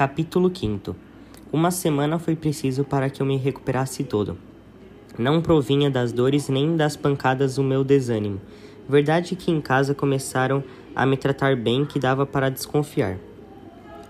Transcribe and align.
Capítulo 0.00 0.50
5 0.50 0.96
Uma 1.52 1.70
semana 1.70 2.18
foi 2.18 2.34
preciso 2.34 2.84
para 2.84 3.10
que 3.10 3.20
eu 3.20 3.26
me 3.26 3.36
recuperasse 3.36 4.02
todo. 4.02 4.38
Não 5.18 5.42
provinha 5.42 5.90
das 5.90 6.10
dores 6.10 6.48
nem 6.48 6.74
das 6.74 6.96
pancadas 6.96 7.58
o 7.58 7.62
meu 7.62 7.84
desânimo. 7.84 8.40
Verdade 8.88 9.36
que 9.36 9.50
em 9.50 9.60
casa 9.60 9.94
começaram 9.94 10.64
a 10.96 11.04
me 11.04 11.18
tratar 11.18 11.54
bem 11.54 11.84
que 11.84 11.98
dava 11.98 12.24
para 12.24 12.48
desconfiar. 12.48 13.18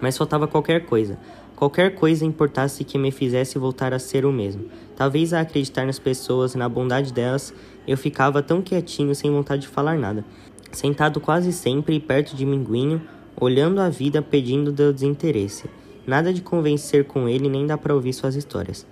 Mas 0.00 0.16
faltava 0.16 0.46
qualquer 0.46 0.87
coisa. 0.87 1.18
Qualquer 1.56 1.96
coisa 1.96 2.24
importasse 2.24 2.84
que 2.84 2.96
me 2.96 3.10
fizesse 3.10 3.58
voltar 3.58 3.92
a 3.92 3.98
ser 3.98 4.24
o 4.24 4.30
mesmo. 4.30 4.66
Talvez 4.94 5.34
a 5.34 5.40
acreditar 5.40 5.84
nas 5.84 5.98
pessoas, 5.98 6.54
na 6.54 6.68
bondade 6.68 7.12
delas, 7.12 7.52
eu 7.84 7.96
ficava 7.96 8.40
tão 8.44 8.62
quietinho, 8.62 9.12
sem 9.12 9.28
vontade 9.28 9.62
de 9.62 9.68
falar 9.68 9.98
nada. 9.98 10.24
Sentado 10.70 11.18
quase 11.18 11.52
sempre 11.52 11.98
perto 11.98 12.36
de 12.36 12.46
Minguinho, 12.46 13.02
olhando 13.36 13.80
a 13.80 13.88
vida 13.88 14.22
pedindo 14.22 14.70
do 14.70 14.92
desinteresse. 14.92 15.79
Nada 16.11 16.33
de 16.33 16.42
convencer 16.42 17.05
com 17.05 17.29
ele 17.29 17.48
nem 17.48 17.64
dá 17.64 17.78
para 17.78 17.95
ouvir 17.95 18.12
suas 18.12 18.34
histórias. 18.34 18.84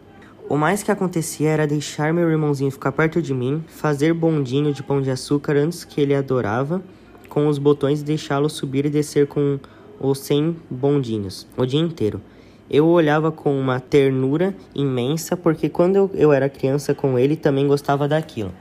O 0.49 0.57
mais 0.57 0.85
que 0.85 0.93
acontecia 0.93 1.51
era 1.51 1.67
deixar 1.67 2.15
meu 2.15 2.31
irmãozinho 2.31 2.71
ficar 2.71 2.93
perto 2.93 3.21
de 3.21 3.35
mim, 3.35 3.65
fazer 3.67 4.15
bondinho 4.15 4.73
de 4.73 4.85
pão 4.85 5.03
de 5.03 5.11
açúcar 5.11 5.57
antes 5.57 5.83
que 5.83 6.01
ele 6.01 6.15
adorava, 6.15 6.81
com 7.29 7.49
os 7.49 7.59
botões 7.59 8.03
e 8.03 8.05
deixá-lo 8.05 8.49
subir 8.49 8.87
e 8.87 8.89
descer 8.89 9.27
com 9.27 9.59
os 9.99 10.21
cem 10.21 10.57
bondinhos 10.71 11.45
o 11.57 11.67
dia 11.67 11.81
inteiro. 11.81 12.21
Eu 12.71 12.87
olhava 12.87 13.33
com 13.33 13.59
uma 13.59 13.81
ternura 13.81 14.55
imensa, 14.73 15.37
porque 15.37 15.69
quando 15.69 15.97
eu, 15.97 16.11
eu 16.15 16.33
era 16.33 16.49
criança 16.49 16.95
com 16.95 17.19
ele 17.19 17.35
também 17.35 17.67
gostava 17.67 18.07
daquilo. 18.07 18.55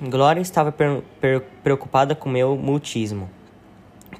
Glória 0.00 0.40
estava 0.40 0.74
preocupada 1.62 2.16
com 2.16 2.28
meu 2.28 2.56
mutismo. 2.56 3.30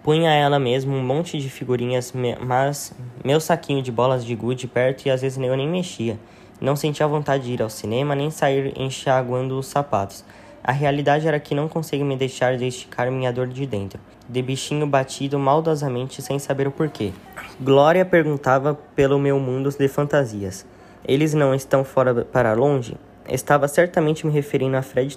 Punha 0.02 0.32
ela 0.32 0.58
mesmo 0.58 0.96
um 0.96 1.02
monte 1.02 1.38
de 1.38 1.48
figurinhas, 1.48 2.12
mas 2.40 2.92
meu 3.24 3.38
saquinho 3.38 3.80
de 3.80 3.92
bolas 3.92 4.24
de 4.24 4.34
gude 4.34 4.66
perto 4.66 5.06
e 5.06 5.10
às 5.10 5.22
vezes 5.22 5.38
eu 5.38 5.56
nem 5.56 5.68
mexia. 5.68 6.18
Não 6.60 6.74
sentia 6.74 7.06
vontade 7.06 7.44
de 7.44 7.52
ir 7.52 7.62
ao 7.62 7.70
cinema 7.70 8.16
nem 8.16 8.28
sair 8.28 8.72
enxaguando 8.76 9.56
os 9.56 9.66
sapatos. 9.66 10.24
A 10.64 10.72
realidade 10.72 11.28
era 11.28 11.38
que 11.38 11.54
não 11.54 11.68
conseguia 11.68 12.04
me 12.04 12.16
deixar 12.16 12.56
de 12.56 12.66
esticar 12.66 13.12
minha 13.12 13.32
dor 13.32 13.46
de 13.46 13.64
dentro, 13.64 14.00
de 14.28 14.42
bichinho 14.42 14.88
batido 14.88 15.38
maldosamente 15.38 16.20
sem 16.20 16.36
saber 16.36 16.66
o 16.66 16.72
porquê. 16.72 17.12
Glória 17.60 18.04
perguntava 18.04 18.74
pelo 18.96 19.20
meu 19.20 19.38
mundo 19.38 19.70
de 19.70 19.86
fantasias. 19.86 20.66
Eles 21.06 21.32
não 21.32 21.54
estão 21.54 21.84
fora 21.84 22.24
para 22.24 22.54
longe? 22.54 22.96
Estava 23.28 23.68
certamente 23.68 24.26
me 24.26 24.32
referindo 24.32 24.76
a 24.76 24.82
Fred 24.82 25.16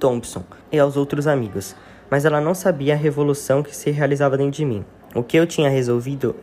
Thompson 0.00 0.42
e 0.72 0.80
aos 0.80 0.96
outros 0.96 1.28
amigos 1.28 1.76
mas 2.10 2.24
ela 2.24 2.40
não 2.40 2.54
sabia 2.54 2.94
a 2.94 2.96
revolução 2.96 3.62
que 3.62 3.74
se 3.74 3.90
realizava 3.90 4.36
dentro 4.36 4.52
de 4.52 4.64
mim. 4.64 4.84
O 5.14 5.22
que 5.22 5.36
eu 5.36 5.46
tinha 5.46 5.68
resolvido 5.68 6.36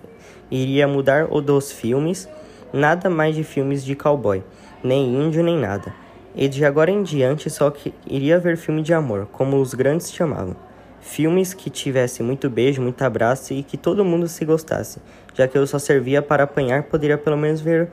iria 0.50 0.88
mudar 0.88 1.28
o 1.30 1.42
dos 1.42 1.72
filmes, 1.72 2.28
nada 2.72 3.10
mais 3.10 3.36
de 3.36 3.44
filmes 3.44 3.84
de 3.84 3.96
cowboy, 3.96 4.44
nem 4.84 5.16
índio 5.16 5.44
nem 5.44 5.58
nada. 5.58 5.94
E 6.36 6.48
de 6.48 6.66
agora 6.66 6.90
em 6.90 7.04
diante 7.04 7.50
só 7.50 7.70
que 7.70 7.94
iria 8.08 8.40
ver 8.40 8.58
filme 8.58 8.82
de 8.82 8.94
amor, 8.94 9.28
como 9.32 9.62
os 9.62 9.74
grandes 9.74 10.12
chamavam. 10.12 10.56
Filmes 11.00 11.54
que 11.54 11.70
tivessem 11.70 12.26
muito 12.26 12.50
beijo, 12.50 12.82
muito 12.82 13.02
abraço 13.04 13.54
e 13.54 13.62
que 13.62 13.78
todo 13.78 14.06
mundo 14.06 14.28
se 14.28 14.46
gostasse, 14.46 15.00
já 15.34 15.48
que 15.48 15.58
eu 15.58 15.68
só 15.68 15.78
servia 15.78 16.22
para 16.22 16.44
apanhar, 16.44 16.84
poderia 16.84 17.18
pelo 17.18 17.38
menos 17.38 17.62
ver 17.62 17.90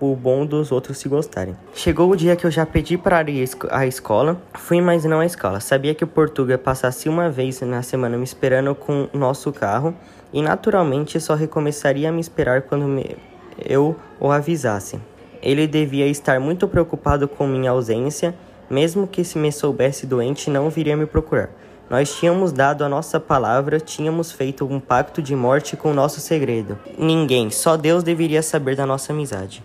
o 0.00 0.16
bom 0.16 0.44
dos 0.44 0.72
outros 0.72 0.98
se 0.98 1.08
gostarem. 1.08 1.56
Chegou 1.74 2.10
o 2.10 2.16
dia 2.16 2.36
que 2.36 2.44
eu 2.44 2.50
já 2.50 2.66
pedi 2.66 2.98
para 2.98 3.22
ir 3.30 3.48
à 3.70 3.86
escola, 3.86 4.40
fui 4.54 4.80
mas 4.80 5.04
não 5.04 5.20
à 5.20 5.26
escola. 5.26 5.60
Sabia 5.60 5.94
que 5.94 6.04
o 6.04 6.06
Portuga 6.06 6.58
passasse 6.58 7.08
uma 7.08 7.30
vez 7.30 7.60
na 7.60 7.82
semana 7.82 8.16
me 8.16 8.24
esperando 8.24 8.74
com 8.74 9.08
nosso 9.12 9.52
carro 9.52 9.94
e 10.32 10.42
naturalmente 10.42 11.20
só 11.20 11.34
recomeçaria 11.34 12.08
a 12.08 12.12
me 12.12 12.20
esperar 12.20 12.62
quando 12.62 12.84
me, 12.86 13.16
eu 13.64 13.96
o 14.18 14.30
avisasse. 14.30 14.98
Ele 15.42 15.66
devia 15.66 16.06
estar 16.06 16.38
muito 16.38 16.68
preocupado 16.68 17.26
com 17.26 17.46
minha 17.46 17.70
ausência, 17.70 18.34
mesmo 18.70 19.06
que 19.06 19.24
se 19.24 19.38
me 19.38 19.50
soubesse 19.50 20.06
doente 20.06 20.48
não 20.48 20.70
viria 20.70 20.96
me 20.96 21.06
procurar. 21.06 21.50
Nós 21.90 22.14
tínhamos 22.14 22.52
dado 22.52 22.84
a 22.84 22.88
nossa 22.88 23.20
palavra, 23.20 23.78
tínhamos 23.78 24.32
feito 24.32 24.64
um 24.64 24.80
pacto 24.80 25.20
de 25.20 25.36
morte 25.36 25.76
com 25.76 25.90
o 25.90 25.94
nosso 25.94 26.20
segredo. 26.20 26.78
Ninguém, 26.96 27.50
só 27.50 27.76
Deus 27.76 28.02
deveria 28.02 28.42
saber 28.42 28.74
da 28.74 28.86
nossa 28.86 29.12
amizade. 29.12 29.62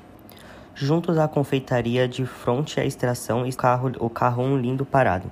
Juntos 0.79 1.17
à 1.17 1.27
confeitaria 1.27 2.07
de 2.07 2.23
fronte 2.23 2.79
à 2.79 2.85
extração 2.85 3.47
e 3.47 3.51
carro, 3.51 3.91
o 3.99 4.11
carro 4.11 4.43
um 4.43 4.55
lindo 4.55 4.85
parado. 4.85 5.25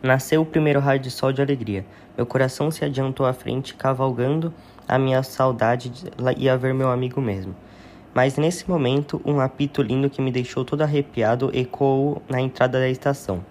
Nasceu 0.00 0.40
o 0.40 0.46
primeiro 0.46 0.78
raio 0.78 1.00
de 1.00 1.10
sol 1.10 1.32
de 1.32 1.42
alegria. 1.42 1.84
Meu 2.16 2.24
coração 2.24 2.70
se 2.70 2.84
adiantou 2.84 3.26
à 3.26 3.32
frente, 3.32 3.74
cavalgando 3.74 4.54
a 4.86 5.00
minha 5.00 5.20
saudade 5.24 5.92
e 6.36 6.48
a 6.48 6.56
ver 6.56 6.72
meu 6.72 6.92
amigo 6.92 7.20
mesmo. 7.20 7.56
Mas 8.14 8.36
nesse 8.36 8.70
momento, 8.70 9.20
um 9.24 9.40
apito 9.40 9.82
lindo 9.82 10.08
que 10.08 10.22
me 10.22 10.30
deixou 10.30 10.64
todo 10.64 10.82
arrepiado 10.82 11.50
ecoou 11.52 12.22
na 12.28 12.40
entrada 12.40 12.78
da 12.78 12.88
estação. 12.88 13.44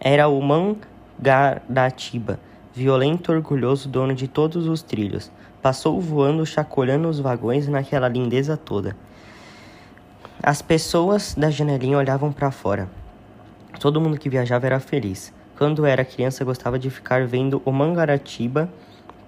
Era 0.00 0.26
o 0.26 0.42
Mangaratiba, 0.42 2.40
violento 2.74 3.30
e 3.30 3.36
orgulhoso 3.36 3.88
dono 3.88 4.12
de 4.12 4.26
todos 4.26 4.66
os 4.66 4.82
trilhos. 4.82 5.30
Passou 5.62 6.00
voando, 6.00 6.44
chacoalhando 6.44 7.08
os 7.08 7.20
vagões 7.20 7.68
naquela 7.68 8.08
lindeza 8.08 8.56
toda. 8.56 8.96
As 10.42 10.62
pessoas 10.62 11.34
da 11.34 11.50
janelinha 11.50 11.98
olhavam 11.98 12.32
para 12.32 12.50
fora. 12.52 12.88
Todo 13.80 14.00
mundo 14.00 14.18
que 14.18 14.28
viajava 14.28 14.66
era 14.66 14.78
feliz. 14.78 15.32
Quando 15.56 15.84
era 15.84 16.04
criança, 16.04 16.44
gostava 16.44 16.78
de 16.78 16.88
ficar 16.88 17.26
vendo 17.26 17.60
o 17.64 17.72
Mangaratiba 17.72 18.68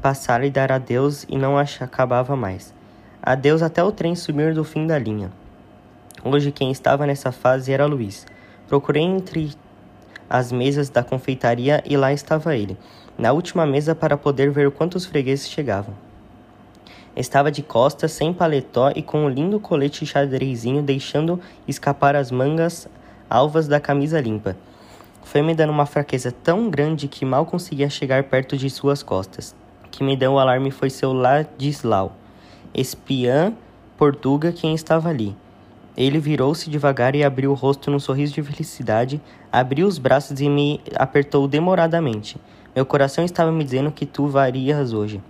passar 0.00 0.44
e 0.44 0.50
dar 0.50 0.70
adeus 0.70 1.26
e 1.28 1.36
não 1.36 1.58
acabava 1.58 2.36
mais. 2.36 2.72
Adeus 3.20 3.60
até 3.60 3.82
o 3.82 3.90
trem 3.90 4.14
sumir 4.14 4.54
do 4.54 4.64
fim 4.64 4.86
da 4.86 4.98
linha. 4.98 5.30
Hoje 6.24 6.52
quem 6.52 6.70
estava 6.70 7.04
nessa 7.06 7.32
fase 7.32 7.72
era 7.72 7.86
Luiz. 7.86 8.26
Procurei 8.68 9.02
entre 9.02 9.52
as 10.28 10.52
mesas 10.52 10.88
da 10.88 11.02
confeitaria 11.02 11.82
e 11.84 11.96
lá 11.96 12.12
estava 12.12 12.54
ele, 12.56 12.78
na 13.18 13.32
última 13.32 13.66
mesa 13.66 13.96
para 13.96 14.16
poder 14.16 14.50
ver 14.50 14.70
quantos 14.70 15.04
fregueses 15.04 15.50
chegavam. 15.50 15.94
Estava 17.16 17.50
de 17.50 17.62
costas, 17.62 18.12
sem 18.12 18.32
paletó 18.32 18.92
e 18.94 19.02
com 19.02 19.24
um 19.24 19.28
lindo 19.28 19.58
colete 19.58 20.06
xadrezinho 20.06 20.82
deixando 20.82 21.40
escapar 21.66 22.14
as 22.14 22.30
mangas 22.30 22.88
alvas 23.28 23.66
da 23.66 23.80
camisa 23.80 24.20
limpa. 24.20 24.56
Foi 25.22 25.42
me 25.42 25.54
dando 25.54 25.70
uma 25.70 25.86
fraqueza 25.86 26.32
tão 26.32 26.70
grande 26.70 27.08
que 27.08 27.24
mal 27.24 27.44
conseguia 27.46 27.90
chegar 27.90 28.24
perto 28.24 28.56
de 28.56 28.70
suas 28.70 29.02
costas. 29.02 29.54
Que 29.90 30.02
me 30.02 30.16
deu 30.16 30.32
o 30.32 30.38
alarme 30.38 30.70
foi 30.70 30.88
seu 30.88 31.12
Ladislau, 31.12 32.16
espiã 32.72 33.52
portuga 33.96 34.52
quem 34.52 34.74
estava 34.74 35.08
ali. 35.08 35.36
Ele 35.96 36.18
virou-se 36.18 36.70
devagar 36.70 37.14
e 37.14 37.24
abriu 37.24 37.50
o 37.50 37.54
rosto 37.54 37.90
num 37.90 37.98
sorriso 37.98 38.32
de 38.32 38.42
felicidade, 38.42 39.20
abriu 39.52 39.86
os 39.86 39.98
braços 39.98 40.40
e 40.40 40.48
me 40.48 40.80
apertou 40.94 41.46
demoradamente. 41.46 42.40
Meu 42.74 42.86
coração 42.86 43.24
estava 43.24 43.50
me 43.50 43.64
dizendo 43.64 43.90
que 43.90 44.06
tu 44.06 44.28
varias 44.28 44.92
hoje. 44.92 45.20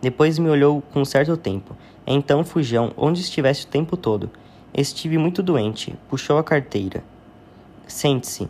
Depois 0.00 0.38
me 0.38 0.48
olhou 0.48 0.82
com 0.92 1.04
certo 1.04 1.36
tempo. 1.36 1.76
Então, 2.06 2.44
Fujão, 2.44 2.92
onde 2.96 3.20
estivesse 3.20 3.64
o 3.64 3.68
tempo 3.68 3.96
todo? 3.96 4.30
Estive 4.74 5.18
muito 5.18 5.42
doente. 5.42 5.94
Puxou 6.08 6.38
a 6.38 6.44
carteira. 6.44 7.04
Sente-se. 7.86 8.48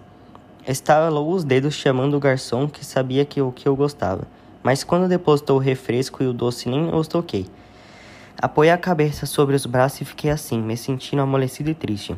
Estalou 0.67 1.33
os 1.33 1.43
dedos 1.43 1.75
chamando 1.75 2.17
o 2.17 2.21
garçom 2.21 2.69
que 2.69 2.85
sabia 2.85 3.25
que 3.25 3.43
o 3.43 3.51
que 3.51 3.69
eu 3.69 3.75
gostava. 3.75 4.29
Mas 4.63 4.85
quando 4.85 5.09
depositou 5.09 5.57
o 5.57 5.61
refresco 5.61 6.23
e 6.23 6.27
o 6.27 6.33
doce 6.33 6.69
nem 6.69 6.95
os 6.95 7.09
toquei. 7.09 7.47
Apoiei 8.41 8.73
a 8.73 8.79
cabeça 8.79 9.27
sobre 9.27 9.57
os 9.57 9.67
braços 9.67 10.01
e 10.01 10.05
fiquei 10.05 10.31
assim, 10.31 10.61
me 10.61 10.77
sentindo 10.77 11.23
amolecido 11.23 11.71
e 11.71 11.75
triste. 11.75 12.17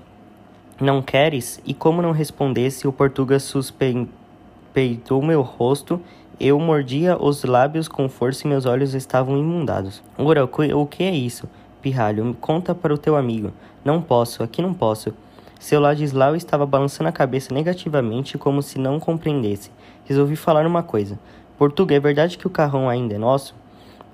Não 0.80 1.00
queres? 1.00 1.60
E 1.64 1.72
como 1.72 2.02
não 2.02 2.12
respondesse, 2.12 2.86
o 2.86 2.92
português 2.92 3.42
suspeitou 3.44 5.22
meu 5.22 5.40
rosto 5.40 6.00
eu 6.40 6.58
mordia 6.58 7.16
os 7.16 7.44
lábios 7.44 7.86
com 7.86 8.08
força 8.08 8.46
e 8.46 8.50
meus 8.50 8.66
olhos 8.66 8.94
estavam 8.94 9.38
imundados. 9.38 10.02
Ora, 10.18 10.44
o 10.44 10.86
que 10.86 11.02
é 11.02 11.14
isso? 11.14 11.48
Pirralho, 11.80 12.36
conta 12.40 12.74
para 12.74 12.92
o 12.92 12.98
teu 12.98 13.16
amigo. 13.16 13.52
Não 13.84 14.00
posso, 14.00 14.42
aqui 14.42 14.60
não 14.60 14.74
posso. 14.74 15.12
Seu 15.60 15.80
Ladislau 15.80 16.34
estava 16.34 16.66
balançando 16.66 17.08
a 17.08 17.12
cabeça 17.12 17.54
negativamente, 17.54 18.36
como 18.36 18.62
se 18.62 18.78
não 18.78 18.98
compreendesse. 18.98 19.70
Resolvi 20.04 20.36
falar 20.36 20.66
uma 20.66 20.82
coisa. 20.82 21.18
Portuga, 21.56 21.94
é 21.94 22.00
verdade 22.00 22.36
que 22.36 22.46
o 22.46 22.50
carrão 22.50 22.88
ainda 22.88 23.14
é 23.14 23.18
nosso? 23.18 23.54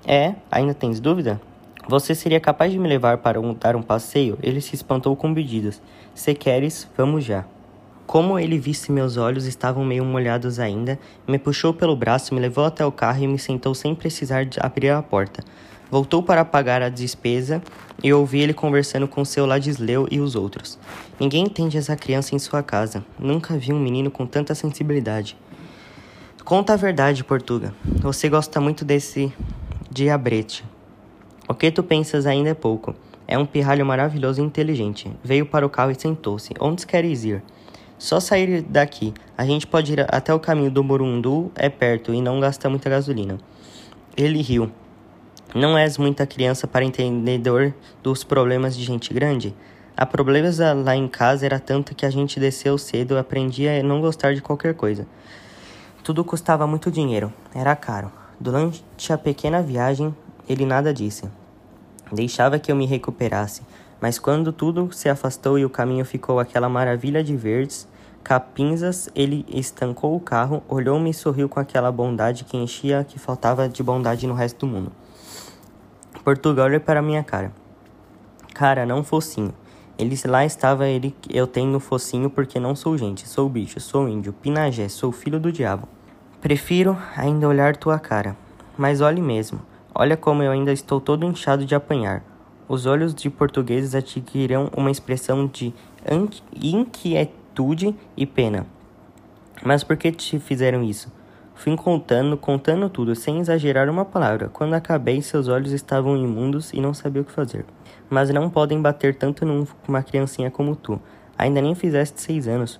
É? 0.05 0.35
Ainda 0.51 0.73
tens 0.73 0.99
dúvida? 0.99 1.41
Você 1.87 2.13
seria 2.13 2.39
capaz 2.39 2.71
de 2.71 2.79
me 2.79 2.87
levar 2.87 3.17
para 3.17 3.39
um, 3.39 3.53
dar 3.53 3.75
um 3.75 3.81
passeio? 3.81 4.37
Ele 4.41 4.61
se 4.61 4.75
espantou 4.75 5.15
com 5.15 5.33
pedidos. 5.33 5.81
Se 6.13 6.33
queres, 6.35 6.87
vamos 6.95 7.23
já. 7.23 7.45
Como 8.11 8.37
ele 8.37 8.59
visse 8.59 8.91
meus 8.91 9.15
olhos 9.15 9.45
estavam 9.45 9.85
meio 9.85 10.03
molhados 10.03 10.59
ainda, 10.59 10.99
me 11.25 11.39
puxou 11.39 11.73
pelo 11.73 11.95
braço, 11.95 12.35
me 12.35 12.41
levou 12.41 12.65
até 12.65 12.85
o 12.85 12.91
carro 12.91 13.23
e 13.23 13.25
me 13.25 13.39
sentou 13.39 13.73
sem 13.73 13.95
precisar 13.95 14.45
abrir 14.59 14.89
a 14.89 15.01
porta. 15.01 15.41
Voltou 15.89 16.21
para 16.21 16.43
pagar 16.43 16.81
a 16.81 16.89
despesa 16.89 17.63
e 18.03 18.11
ouvi 18.11 18.41
ele 18.41 18.53
conversando 18.53 19.07
com 19.07 19.23
seu 19.23 19.45
Ladisleu 19.45 20.09
e 20.11 20.19
os 20.19 20.35
outros. 20.35 20.77
Ninguém 21.17 21.45
entende 21.45 21.77
essa 21.77 21.95
criança 21.95 22.35
em 22.35 22.39
sua 22.39 22.61
casa. 22.61 23.01
Nunca 23.17 23.57
vi 23.57 23.71
um 23.71 23.79
menino 23.79 24.11
com 24.11 24.25
tanta 24.25 24.53
sensibilidade. 24.53 25.37
Conta 26.43 26.73
a 26.73 26.75
verdade, 26.75 27.23
Portuga. 27.23 27.73
Você 28.01 28.27
gosta 28.27 28.59
muito 28.59 28.83
desse 28.83 29.31
diabrete. 29.89 30.65
O 31.47 31.53
que 31.53 31.71
tu 31.71 31.81
pensas 31.81 32.25
ainda 32.25 32.49
é 32.49 32.53
pouco. 32.53 32.93
É 33.25 33.37
um 33.37 33.45
pirralho 33.45 33.85
maravilhoso 33.85 34.41
e 34.41 34.45
inteligente. 34.45 35.09
Veio 35.23 35.45
para 35.45 35.65
o 35.65 35.69
carro 35.69 35.91
e 35.91 35.95
sentou-se. 35.95 36.53
Onde 36.59 36.85
queres 36.85 37.23
ir? 37.23 37.41
Só 38.01 38.19
sair 38.19 38.63
daqui. 38.63 39.13
A 39.37 39.45
gente 39.45 39.67
pode 39.67 39.93
ir 39.93 40.07
até 40.09 40.33
o 40.33 40.39
caminho 40.39 40.71
do 40.71 40.83
Morundu, 40.83 41.51
é 41.55 41.69
perto 41.69 42.11
e 42.11 42.19
não 42.19 42.39
gasta 42.39 42.67
muita 42.67 42.89
gasolina. 42.89 43.37
Ele 44.17 44.41
riu. 44.41 44.71
Não 45.53 45.77
és 45.77 45.99
muita 45.99 46.25
criança 46.25 46.65
para 46.65 46.83
entendedor 46.83 47.71
dos 48.01 48.23
problemas 48.23 48.75
de 48.75 48.83
gente 48.83 49.13
grande? 49.13 49.53
A 49.95 50.03
problemas 50.03 50.57
lá 50.57 50.95
em 50.95 51.07
casa 51.07 51.45
era 51.45 51.59
tanto 51.59 51.93
que 51.93 52.03
a 52.03 52.09
gente 52.09 52.39
desceu 52.39 52.75
cedo 52.75 53.13
e 53.13 53.19
aprendia 53.19 53.79
a 53.79 53.83
não 53.83 54.01
gostar 54.01 54.33
de 54.33 54.41
qualquer 54.41 54.73
coisa. 54.73 55.05
Tudo 56.03 56.25
custava 56.25 56.65
muito 56.65 56.89
dinheiro, 56.89 57.31
era 57.53 57.75
caro. 57.75 58.11
Durante 58.39 59.13
a 59.13 59.17
pequena 59.17 59.61
viagem, 59.61 60.11
ele 60.49 60.65
nada 60.65 60.91
disse. 60.91 61.29
Deixava 62.11 62.57
que 62.57 62.71
eu 62.71 62.75
me 62.75 62.87
recuperasse, 62.87 63.61
mas 64.01 64.17
quando 64.17 64.51
tudo 64.51 64.91
se 64.91 65.07
afastou 65.07 65.59
e 65.59 65.65
o 65.65 65.69
caminho 65.69 66.03
ficou 66.03 66.39
aquela 66.39 66.67
maravilha 66.67 67.23
de 67.23 67.37
verdes, 67.37 67.90
capinzas, 68.23 69.09
ele 69.15 69.45
estancou 69.49 70.15
o 70.15 70.19
carro, 70.19 70.63
olhou-me 70.69 71.09
e 71.09 71.13
sorriu 71.13 71.49
com 71.49 71.59
aquela 71.59 71.91
bondade 71.91 72.43
que 72.43 72.55
enchia 72.55 73.03
que 73.03 73.19
faltava 73.19 73.67
de 73.67 73.83
bondade 73.83 74.25
no 74.27 74.33
resto 74.33 74.65
do 74.65 74.71
mundo. 74.71 74.91
Portugal 76.23 76.67
olhou 76.67 76.79
para 76.79 77.01
minha 77.01 77.23
cara. 77.23 77.51
Cara, 78.53 78.85
não 78.85 79.03
focinho. 79.03 79.53
Ele 79.97 80.17
lá 80.25 80.45
estava 80.45 80.87
ele, 80.87 81.15
eu 81.29 81.45
tenho 81.45 81.79
focinho 81.79 82.29
porque 82.29 82.59
não 82.59 82.75
sou 82.75 82.97
gente, 82.97 83.27
sou 83.27 83.49
bicho, 83.49 83.79
sou 83.79 84.07
índio, 84.07 84.33
pinagé, 84.33 84.87
sou 84.87 85.11
filho 85.11 85.39
do 85.39 85.51
diabo. 85.51 85.87
Prefiro 86.39 86.97
ainda 87.15 87.47
olhar 87.47 87.75
tua 87.75 87.99
cara. 87.99 88.35
Mas 88.77 89.01
olhe 89.01 89.21
mesmo. 89.21 89.61
Olha 89.93 90.15
como 90.15 90.41
eu 90.41 90.51
ainda 90.51 90.71
estou 90.71 91.01
todo 91.01 91.25
inchado 91.25 91.65
de 91.65 91.75
apanhar. 91.75 92.23
Os 92.67 92.85
olhos 92.85 93.13
de 93.13 93.29
portugueses 93.29 93.93
adquirirão 93.93 94.69
uma 94.75 94.89
expressão 94.89 95.45
de 95.45 95.73
inquietude 96.53 97.40
e 98.15 98.25
pena. 98.25 98.65
Mas 99.63 99.83
por 99.83 99.97
que 99.97 100.11
te 100.11 100.39
fizeram 100.39 100.83
isso? 100.83 101.11
Fui 101.53 101.75
contando, 101.75 102.35
contando 102.37 102.89
tudo, 102.89 103.15
sem 103.15 103.39
exagerar 103.39 103.87
uma 103.87 104.03
palavra. 104.03 104.49
Quando 104.49 104.73
acabei, 104.73 105.21
seus 105.21 105.47
olhos 105.47 105.71
estavam 105.71 106.17
imundos 106.17 106.73
e 106.73 106.81
não 106.81 106.93
sabia 106.93 107.21
o 107.21 107.25
que 107.25 107.31
fazer. 107.31 107.65
Mas 108.09 108.31
não 108.31 108.49
podem 108.49 108.81
bater 108.81 109.13
tanto 109.13 109.45
numa 109.45 110.01
criancinha 110.01 110.49
como 110.49 110.75
tu. 110.75 110.99
Ainda 111.37 111.61
nem 111.61 111.75
fizeste 111.75 112.19
seis 112.19 112.47
anos. 112.47 112.79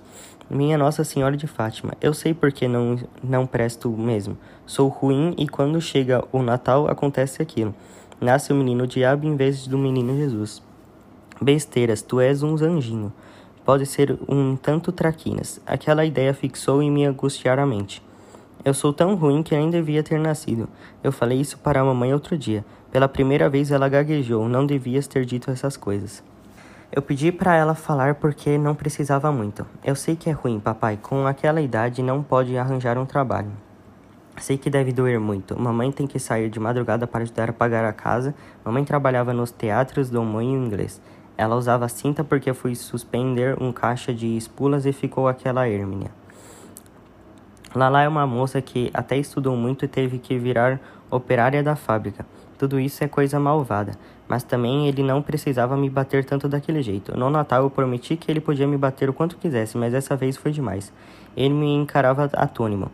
Minha 0.50 0.76
Nossa 0.76 1.04
Senhora 1.04 1.36
de 1.36 1.46
Fátima, 1.46 1.92
eu 2.00 2.12
sei 2.12 2.34
porque 2.34 2.66
não, 2.66 2.98
não 3.22 3.46
presto 3.46 3.88
mesmo. 3.88 4.36
Sou 4.66 4.88
ruim 4.88 5.34
e 5.38 5.48
quando 5.48 5.80
chega 5.80 6.24
o 6.32 6.42
Natal 6.42 6.88
acontece 6.88 7.40
aquilo. 7.40 7.74
Nasce 8.20 8.52
o 8.52 8.56
menino 8.56 8.86
diabo 8.86 9.26
em 9.26 9.36
vez 9.36 9.66
do 9.66 9.78
menino 9.78 10.16
Jesus. 10.16 10.62
Besteiras, 11.40 12.02
tu 12.02 12.20
és 12.20 12.42
um 12.42 12.54
anjinho. 12.54 13.12
Pode 13.64 13.86
ser 13.86 14.18
um 14.28 14.56
tanto 14.56 14.90
traquinas. 14.90 15.60
Aquela 15.64 16.04
ideia 16.04 16.34
fixou 16.34 16.82
e 16.82 16.90
me 16.90 17.04
angustiar 17.04 17.58
a 17.60 17.66
mente. 17.66 18.02
Eu 18.64 18.74
sou 18.74 18.92
tão 18.92 19.14
ruim 19.14 19.42
que 19.42 19.56
nem 19.56 19.70
devia 19.70 20.02
ter 20.02 20.18
nascido. 20.18 20.68
Eu 21.02 21.12
falei 21.12 21.40
isso 21.40 21.58
para 21.58 21.80
a 21.80 21.84
mamãe 21.84 22.12
outro 22.12 22.36
dia. 22.36 22.64
Pela 22.90 23.08
primeira 23.08 23.48
vez 23.48 23.70
ela 23.70 23.88
gaguejou. 23.88 24.48
Não 24.48 24.66
devias 24.66 25.06
ter 25.06 25.24
dito 25.24 25.50
essas 25.50 25.76
coisas. 25.76 26.22
Eu 26.90 27.00
pedi 27.00 27.32
para 27.32 27.56
ela 27.56 27.74
falar 27.74 28.16
porque 28.16 28.58
não 28.58 28.74
precisava 28.74 29.32
muito. 29.32 29.64
Eu 29.84 29.94
sei 29.94 30.14
que 30.16 30.28
é 30.28 30.32
ruim, 30.32 30.60
papai. 30.60 30.98
Com 31.00 31.26
aquela 31.26 31.60
idade 31.60 32.02
não 32.02 32.22
pode 32.22 32.56
arranjar 32.58 32.98
um 32.98 33.06
trabalho. 33.06 33.50
Sei 34.38 34.58
que 34.58 34.68
deve 34.68 34.92
doer 34.92 35.20
muito. 35.20 35.58
Mamãe 35.58 35.92
tem 35.92 36.06
que 36.06 36.18
sair 36.18 36.50
de 36.50 36.58
madrugada 36.58 37.06
para 37.06 37.22
ajudar 37.22 37.50
a 37.50 37.52
pagar 37.52 37.84
a 37.84 37.92
casa. 37.92 38.34
Mamãe 38.64 38.84
trabalhava 38.84 39.32
nos 39.32 39.50
teatros 39.50 40.10
do 40.10 40.22
mãe 40.22 40.46
inglês. 40.46 41.00
Ela 41.42 41.56
usava 41.56 41.88
cinta 41.88 42.22
porque 42.22 42.54
fui 42.54 42.76
suspender 42.76 43.60
um 43.60 43.72
caixa 43.72 44.14
de 44.14 44.36
espulas 44.36 44.86
e 44.86 44.92
ficou 44.92 45.26
aquela 45.26 45.68
Hermínia. 45.68 46.12
Lala 47.74 48.00
é 48.00 48.06
uma 48.06 48.24
moça 48.24 48.62
que 48.62 48.92
até 48.94 49.16
estudou 49.16 49.56
muito 49.56 49.84
e 49.84 49.88
teve 49.88 50.18
que 50.18 50.38
virar 50.38 50.78
operária 51.10 51.60
da 51.60 51.74
fábrica. 51.74 52.24
Tudo 52.56 52.78
isso 52.78 53.02
é 53.02 53.08
coisa 53.08 53.40
malvada, 53.40 53.94
mas 54.28 54.44
também 54.44 54.86
ele 54.86 55.02
não 55.02 55.20
precisava 55.20 55.76
me 55.76 55.90
bater 55.90 56.24
tanto 56.24 56.48
daquele 56.48 56.80
jeito. 56.80 57.18
No 57.18 57.28
Natal 57.28 57.64
eu 57.64 57.70
prometi 57.70 58.14
que 58.14 58.30
ele 58.30 58.40
podia 58.40 58.68
me 58.68 58.78
bater 58.78 59.10
o 59.10 59.12
quanto 59.12 59.36
quisesse, 59.36 59.76
mas 59.76 59.90
dessa 59.90 60.14
vez 60.14 60.36
foi 60.36 60.52
demais. 60.52 60.92
Ele 61.36 61.54
me 61.54 61.74
encarava 61.74 62.30
atônimo. 62.34 62.88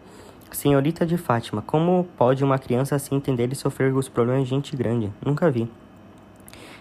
Senhorita 0.50 1.05
de 1.05 1.19
Fátima, 1.19 1.61
como 1.61 2.09
pode 2.17 2.43
uma 2.43 2.59
criança 2.59 2.97
assim 2.97 3.17
entender 3.17 3.53
e 3.53 3.55
sofrer 3.55 3.95
os 3.95 4.09
problemas 4.09 4.45
de 4.45 4.49
gente 4.49 4.75
grande? 4.75 5.12
Nunca 5.23 5.50
vi. 5.50 5.69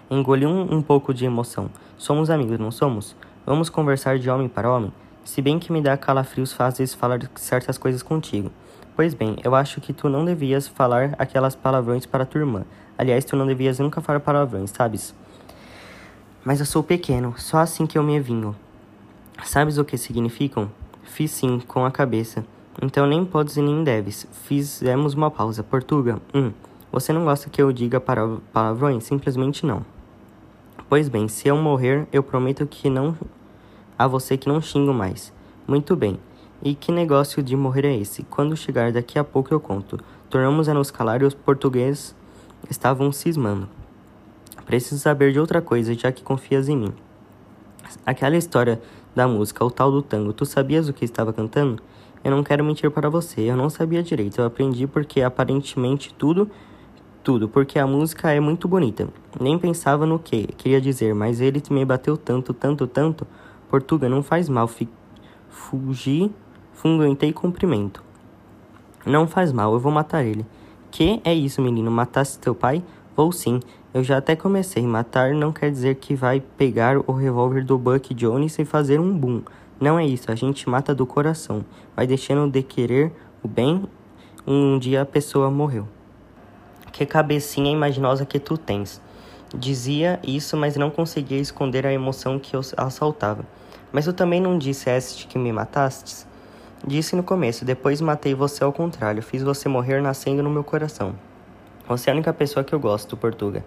Engoli 0.10 0.46
um, 0.46 0.74
um 0.74 0.82
pouco 0.82 1.14
de 1.14 1.26
emoção. 1.26 1.70
Somos 1.98 2.30
amigos, 2.30 2.58
não 2.58 2.72
somos? 2.72 3.14
Vamos 3.46 3.70
conversar 3.70 4.18
de 4.18 4.30
homem 4.30 4.48
para 4.48 4.72
homem? 4.72 4.94
Se 5.26 5.42
bem 5.42 5.60
que 5.60 5.72
me 5.72 5.82
dá 5.82 5.98
calafrios 5.98 6.54
fáceis 6.54 6.94
falar 6.94 7.20
certas 7.36 7.78
coisas 7.78 8.02
contigo. 8.02 8.50
Pois 8.96 9.14
bem, 9.14 9.36
eu 9.44 9.54
acho 9.54 9.82
que 9.82 9.92
tu 9.92 10.08
não 10.08 10.24
devias 10.24 10.66
falar 10.66 11.14
aquelas 11.18 11.56
palavrões 11.56 12.06
para 12.06 12.26
tua 12.26 12.40
irmã. 12.40 12.64
Aliás, 12.98 13.26
tu 13.26 13.36
não 13.36 13.46
devias 13.46 13.80
nunca 13.80 14.00
falar 14.00 14.22
palavrões, 14.22 14.72
sabes? 14.72 15.14
Mas 16.44 16.62
eu 16.62 16.66
sou 16.66 16.82
pequeno, 16.82 17.36
só 17.38 17.58
assim 17.58 17.86
que 17.86 17.98
eu 17.98 18.04
me 18.04 18.18
vingo. 18.20 18.56
Sabes 19.44 19.78
o 19.78 19.84
que 19.84 19.98
significam? 19.98 20.72
Fiz 21.04 21.32
sim, 21.32 21.60
com 21.60 21.86
a 21.86 21.92
cabeça. 21.92 22.46
Então 22.82 23.06
nem 23.06 23.26
podes 23.26 23.58
e 23.58 23.62
nem 23.62 23.84
deves. 23.84 24.26
Fizemos 24.46 25.14
uma 25.14 25.30
pausa. 25.30 25.64
Portuga, 25.64 26.22
hum. 26.34 26.52
Você 26.92 27.12
não 27.12 27.26
gosta 27.26 27.50
que 27.50 27.62
eu 27.62 27.72
diga 27.74 28.00
palavrões? 28.00 29.04
Simplesmente 29.04 29.66
não. 29.66 29.97
Pois 30.90 31.10
bem, 31.10 31.28
se 31.28 31.50
eu 31.50 31.58
morrer, 31.58 32.08
eu 32.14 32.24
prometo 32.24 32.66
que 32.66 32.90
não. 32.90 33.14
A 34.00 34.08
você 34.08 34.38
que 34.38 34.48
não 34.48 34.62
xingo 34.62 34.94
mais. 34.94 35.34
Muito 35.68 35.98
bem. 35.98 36.18
E 36.64 36.74
que 36.74 36.94
negócio 36.94 37.44
de 37.44 37.58
morrer 37.58 37.86
é 37.86 37.98
esse? 37.98 38.24
Quando 38.24 38.56
chegar 38.56 38.94
daqui 38.94 39.20
a 39.20 39.24
pouco 39.24 39.54
eu 39.54 39.60
conto. 39.60 40.00
Tornamos 40.30 40.70
a 40.70 40.74
nos 40.74 40.90
calar 40.90 41.22
e 41.22 41.26
os 41.26 41.34
portugueses 41.34 42.16
estavam 42.70 43.12
cismando. 43.12 43.68
Preciso 44.66 45.02
saber 45.02 45.34
de 45.34 45.40
outra 45.42 45.62
coisa, 45.62 45.94
já 45.94 46.10
que 46.10 46.24
confias 46.24 46.70
em 46.70 46.78
mim. 46.78 46.94
Aquela 48.06 48.38
história 48.38 48.82
da 49.14 49.28
música, 49.28 49.66
o 49.66 49.70
tal 49.70 49.92
do 49.92 50.02
tango, 50.02 50.32
tu 50.32 50.46
sabias 50.46 50.88
o 50.88 50.94
que 50.94 51.04
estava 51.04 51.34
cantando? 51.34 51.84
Eu 52.24 52.32
não 52.32 52.44
quero 52.44 52.64
mentir 52.64 52.90
para 52.92 53.10
você, 53.10 53.42
eu 53.42 53.58
não 53.58 53.70
sabia 53.70 54.02
direito. 54.02 54.40
Eu 54.40 54.46
aprendi 54.46 54.88
porque 54.88 55.22
aparentemente 55.22 56.14
tudo, 56.14 56.50
tudo, 57.28 57.50
porque 57.50 57.78
a 57.78 57.86
música 57.86 58.32
é 58.32 58.40
muito 58.40 58.70
bonita. 58.70 59.10
Nem 59.38 59.60
pensava 59.60 60.06
no 60.06 60.18
que 60.18 60.48
queria 60.56 60.80
dizer, 60.80 61.14
mas 61.14 61.42
ele 61.42 61.62
me 61.70 61.84
bateu 61.84 62.16
tanto, 62.16 62.54
tanto, 62.54 62.88
tanto. 62.88 63.28
Portuga, 63.70 64.08
não 64.08 64.24
faz 64.24 64.48
mal, 64.48 64.70
fugi 65.50 66.32
Funguentei 66.72 67.34
cumprimento. 67.34 68.02
Não 69.06 69.28
faz 69.28 69.52
mal, 69.52 69.74
eu 69.74 69.80
vou 69.80 69.92
matar 69.92 70.24
ele. 70.24 70.46
Que 70.90 71.20
é 71.26 71.34
isso, 71.34 71.62
menino? 71.62 71.92
Mataste 71.92 72.40
teu 72.40 72.56
pai? 72.56 72.82
Vou 73.14 73.34
sim. 73.34 73.60
Eu 73.94 74.06
já 74.06 74.20
até 74.20 74.34
comecei. 74.34 74.88
Matar 74.88 75.34
não 75.34 75.52
quer 75.52 75.70
dizer 75.70 75.96
que 75.96 76.16
vai 76.16 76.40
pegar 76.40 76.98
o 76.98 77.12
revólver 77.12 77.66
do 77.66 77.78
Buck 77.78 78.14
Jones 78.14 78.58
e 78.58 78.64
fazer 78.64 79.02
um 79.02 79.18
boom. 79.18 79.42
Não 79.82 80.00
é 80.00 80.06
isso, 80.06 80.32
a 80.32 80.36
gente 80.36 80.70
mata 80.70 80.96
do 80.96 81.06
coração. 81.06 81.66
Vai 81.94 82.08
deixando 82.08 82.50
de 82.50 82.64
querer 82.64 83.12
o 83.44 83.50
bem. 83.50 83.84
Um 84.48 84.80
dia 84.80 85.02
a 85.02 85.06
pessoa 85.06 85.52
morreu. 85.52 85.97
Que 86.98 87.06
cabecinha 87.06 87.72
imaginosa 87.72 88.26
que 88.26 88.40
tu 88.40 88.58
tens. 88.58 89.00
Dizia 89.56 90.20
isso, 90.24 90.58
mas 90.58 90.76
não 90.78 90.90
conseguia 90.90 91.38
esconder 91.38 91.86
a 91.86 91.94
emoção 91.94 92.40
que 92.40 92.56
eu 92.56 92.62
assaltava. 92.76 93.46
Mas 93.92 94.06
tu 94.06 94.14
também 94.14 94.42
não 94.42 94.58
disseste 94.58 95.28
que 95.28 95.38
me 95.38 95.54
matastes? 95.54 96.26
Disse 96.84 97.16
no 97.16 97.22
começo, 97.22 97.64
depois 97.64 98.02
matei 98.02 98.34
você 98.34 98.64
ao 98.64 98.74
contrário, 98.74 99.22
fiz 99.22 99.44
você 99.44 99.70
morrer 99.70 100.02
nascendo 100.02 100.42
no 100.42 100.50
meu 100.50 100.64
coração. 100.64 101.14
Você 101.88 102.10
é 102.10 102.14
a 102.14 102.16
única 102.16 102.34
pessoa 102.34 102.64
que 102.64 102.74
eu 102.74 102.80
gosto, 102.80 103.16
Portuga. 103.16 103.64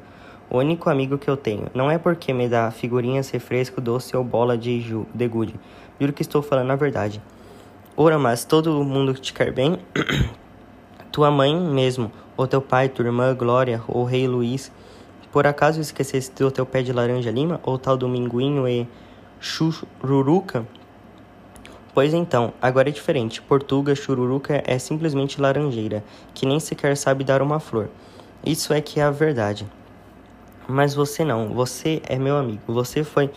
O 0.50 0.58
único 0.58 0.90
amigo 0.90 1.16
que 1.16 1.30
eu 1.30 1.37
tenho. 1.37 1.68
Não 1.72 1.88
é 1.88 1.99
porque 1.99 2.32
me 2.32 2.49
dá 2.49 2.68
figurinhas, 2.72 3.30
refresco, 3.30 3.80
doce 3.80 4.16
ou 4.16 4.25
bola 4.25 4.58
de, 4.58 4.80
ju, 4.80 5.06
de 5.14 5.28
gude. 5.28 5.54
Juro 6.00 6.12
que 6.12 6.22
estou 6.22 6.42
falando 6.42 6.72
a 6.72 6.75
verdade. 6.75 7.22
Ora, 7.96 8.18
mas 8.18 8.44
todo 8.44 8.82
mundo 8.82 9.14
te 9.14 9.32
quer 9.32 9.52
bem? 9.52 9.78
Tua 11.12 11.30
mãe 11.30 11.54
mesmo, 11.54 12.10
ou 12.40 12.47
teu 12.47 12.62
pai, 12.62 12.88
tua 12.88 13.04
irmã 13.04 13.35
Glória, 13.35 13.82
ou 13.87 14.02
rei 14.02 14.26
Luiz. 14.26 14.73
Por 15.30 15.47
acaso 15.47 15.78
esqueceste 15.78 16.42
do 16.42 16.50
teu 16.50 16.64
pé 16.64 16.80
de 16.80 16.90
laranja 16.90 17.30
lima, 17.30 17.61
ou 17.62 17.76
tal 17.76 17.99
dominguinho 17.99 18.66
e 18.66 18.88
chururuca? 19.38 20.66
Pois 21.92 22.14
então, 22.14 22.54
agora 22.62 22.88
é 22.88 22.92
diferente. 22.92 23.42
Portuga, 23.42 23.94
chururuca 23.94 24.62
é 24.66 24.78
simplesmente 24.78 25.38
laranjeira, 25.38 26.02
que 26.32 26.47
nem 26.47 26.59
sequer 26.59 26.97
sabe 26.97 27.25
dar 27.25 27.42
uma 27.42 27.61
flor. 27.61 27.90
Isso 28.42 28.73
é 28.73 28.80
que 28.80 29.00
é 29.00 29.02
a 29.02 29.11
verdade. 29.11 29.66
Mas 30.66 30.94
você 30.94 31.26
não, 31.26 31.49
você 31.49 32.00
é 32.09 32.18
meu 32.18 32.38
amigo. 32.38 32.62
Você 32.68 33.04
foi. 33.04 33.30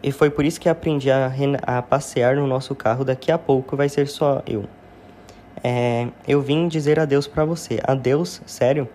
E 0.00 0.12
foi 0.12 0.30
por 0.30 0.44
isso 0.44 0.60
que 0.60 0.68
aprendi 0.68 1.10
a, 1.10 1.32
a 1.62 1.82
passear 1.82 2.36
no 2.36 2.46
nosso 2.46 2.72
carro. 2.72 3.04
Daqui 3.04 3.32
a 3.32 3.38
pouco 3.38 3.76
vai 3.76 3.88
ser 3.88 4.06
só 4.06 4.42
eu. 4.46 4.64
É, 5.62 6.08
eu 6.26 6.40
vim 6.40 6.68
dizer 6.68 6.98
adeus 6.98 7.26
para 7.26 7.44
você. 7.44 7.80
Adeus? 7.84 8.40
Sério? 8.46 8.88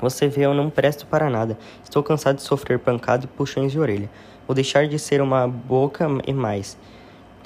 Você 0.00 0.28
vê, 0.28 0.42
eu 0.42 0.54
não 0.54 0.70
presto 0.70 1.06
para 1.06 1.28
nada. 1.28 1.58
Estou 1.82 2.02
cansado 2.02 2.36
de 2.36 2.42
sofrer 2.42 2.78
pancada 2.78 3.24
e 3.24 3.28
puxões 3.28 3.72
de 3.72 3.80
orelha. 3.80 4.08
Vou 4.46 4.54
deixar 4.54 4.86
de 4.86 4.98
ser 4.98 5.20
uma 5.20 5.46
boca 5.46 6.06
e 6.26 6.32
mais. 6.32 6.76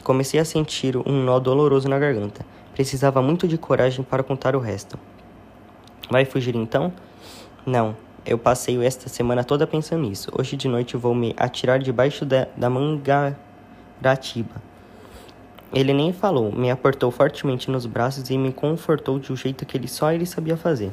Comecei 0.04 0.38
a 0.38 0.44
sentir 0.44 0.96
um 0.96 1.22
nó 1.24 1.38
doloroso 1.38 1.88
na 1.88 1.98
garganta. 1.98 2.44
Precisava 2.74 3.22
muito 3.22 3.48
de 3.48 3.56
coragem 3.56 4.04
para 4.04 4.22
contar 4.22 4.54
o 4.56 4.58
resto. 4.58 4.98
Vai 6.10 6.24
fugir 6.24 6.54
então? 6.54 6.92
Não. 7.64 7.96
Eu 8.24 8.38
passei 8.38 8.84
esta 8.84 9.08
semana 9.08 9.42
toda 9.42 9.66
pensando 9.66 10.02
nisso. 10.02 10.30
Hoje 10.38 10.56
de 10.56 10.68
noite 10.68 10.96
vou 10.96 11.14
me 11.14 11.34
atirar 11.36 11.78
debaixo 11.78 12.24
da, 12.24 12.46
da 12.56 12.70
mangaratiba. 12.70 14.62
Ele 15.72 15.94
nem 15.94 16.12
falou, 16.12 16.52
me 16.52 16.70
apertou 16.70 17.10
fortemente 17.10 17.70
nos 17.70 17.86
braços 17.86 18.28
e 18.28 18.36
me 18.36 18.52
confortou 18.52 19.18
de 19.18 19.32
um 19.32 19.36
jeito 19.36 19.64
que 19.64 19.76
ele 19.76 19.88
só 19.88 20.12
ele 20.12 20.26
sabia 20.26 20.56
fazer. 20.56 20.92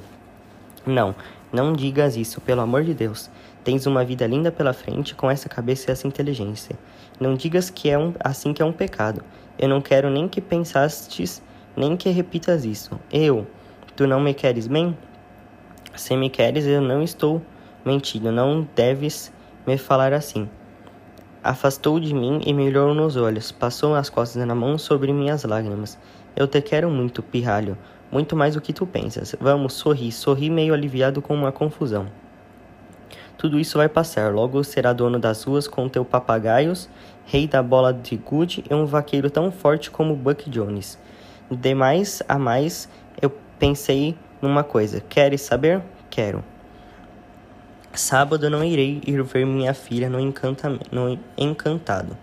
Não, 0.86 1.13
não 1.51 1.74
digas 1.74 2.15
isso, 2.15 2.39
pelo 2.39 2.62
amor 2.62 2.83
de 2.83 2.93
Deus. 2.93 3.29
Tens 3.63 3.86
uma 3.86 4.05
vida 4.05 4.25
linda 4.25 4.51
pela 4.51 4.71
frente 4.71 5.13
com 5.13 5.29
essa 5.29 5.50
cabeça 5.50 5.89
e 5.89 5.91
essa 5.91 6.07
inteligência. 6.07 6.77
Não 7.19 7.36
digas 7.36 7.69
que 7.69 7.89
é 7.89 7.98
um, 7.98 8.13
assim 8.21 8.53
que 8.53 8.62
é 8.62 8.65
um 8.65 8.71
pecado. 8.71 9.21
Eu 9.57 9.67
não 9.67 9.81
quero 9.81 10.09
nem 10.09 10.29
que 10.29 10.39
pensastes, 10.39 11.43
nem 11.75 11.98
que 11.98 12.09
repitas 12.09 12.63
isso. 12.63 12.98
Eu, 13.12 13.45
tu 13.98 14.07
não 14.07 14.21
me 14.21 14.33
queres 14.33 14.65
bem? 14.65 14.98
Se 15.93 16.15
me 16.15 16.29
queres, 16.29 16.65
eu 16.65 16.81
não 16.81 17.03
estou 17.03 17.41
mentindo. 17.83 18.31
Não 18.31 18.65
deves 18.74 19.33
me 19.67 19.77
falar 19.77 20.13
assim. 20.13 20.48
Afastou 21.41 22.01
de 22.01 22.13
mim 22.13 22.41
e 22.46 22.53
me 22.53 22.67
olhou 22.67 22.93
nos 22.93 23.15
olhos. 23.15 23.50
Passou 23.50 23.96
as 23.96 24.10
costas 24.10 24.46
na 24.46 24.53
mão 24.53 24.77
sobre 24.77 25.13
minhas 25.13 25.46
lágrimas. 25.46 25.98
Eu 26.36 26.48
te 26.48 26.62
quero 26.62 26.89
muito, 26.89 27.24
pirralho. 27.24 27.77
Muito 28.12 28.36
mais 28.36 28.55
do 28.55 28.62
que 28.62 28.74
tu 28.74 28.86
pensas. 28.86 29.34
Vamos, 29.39 29.74
sorri. 29.74 30.12
Sorri 30.12 30.50
meio 30.50 30.74
aliviado 30.74 31.22
com 31.22 31.34
uma 31.34 31.51
confusão. 31.51 32.08
Tudo 33.38 33.58
isso 33.58 33.77
vai 33.77 33.88
passar. 33.88 34.34
Logo 34.34 34.62
será 34.65 34.91
dono 34.91 35.17
das 35.17 35.43
ruas 35.43 35.65
com 35.65 35.88
teu 35.88 36.03
papagaios, 36.03 36.89
rei 37.25 37.48
da 37.48 37.63
bola 37.63 37.93
de 37.93 38.17
gude 38.17 38.65
e 38.69 38.74
um 38.74 38.86
vaqueiro 38.86 39.29
tão 39.29 39.50
forte 39.50 39.89
como 39.89 40.17
Buck 40.17 40.50
Jones. 40.50 41.00
De 41.50 41.74
mais 41.74 42.22
a 42.27 42.38
mais, 42.38 42.89
eu 43.22 43.31
pensei 43.58 44.17
numa 44.41 44.62
coisa. 44.62 45.00
Queres 45.00 45.39
saber? 45.39 45.81
Quero. 46.10 46.43
Sábado 47.93 48.50
não 48.50 48.63
irei 48.63 49.01
ir 49.05 49.22
ver 49.24 49.46
minha 49.46 49.74
filha 49.74 50.10
no, 50.10 50.19
no 50.91 51.19
Encantado. 51.38 52.17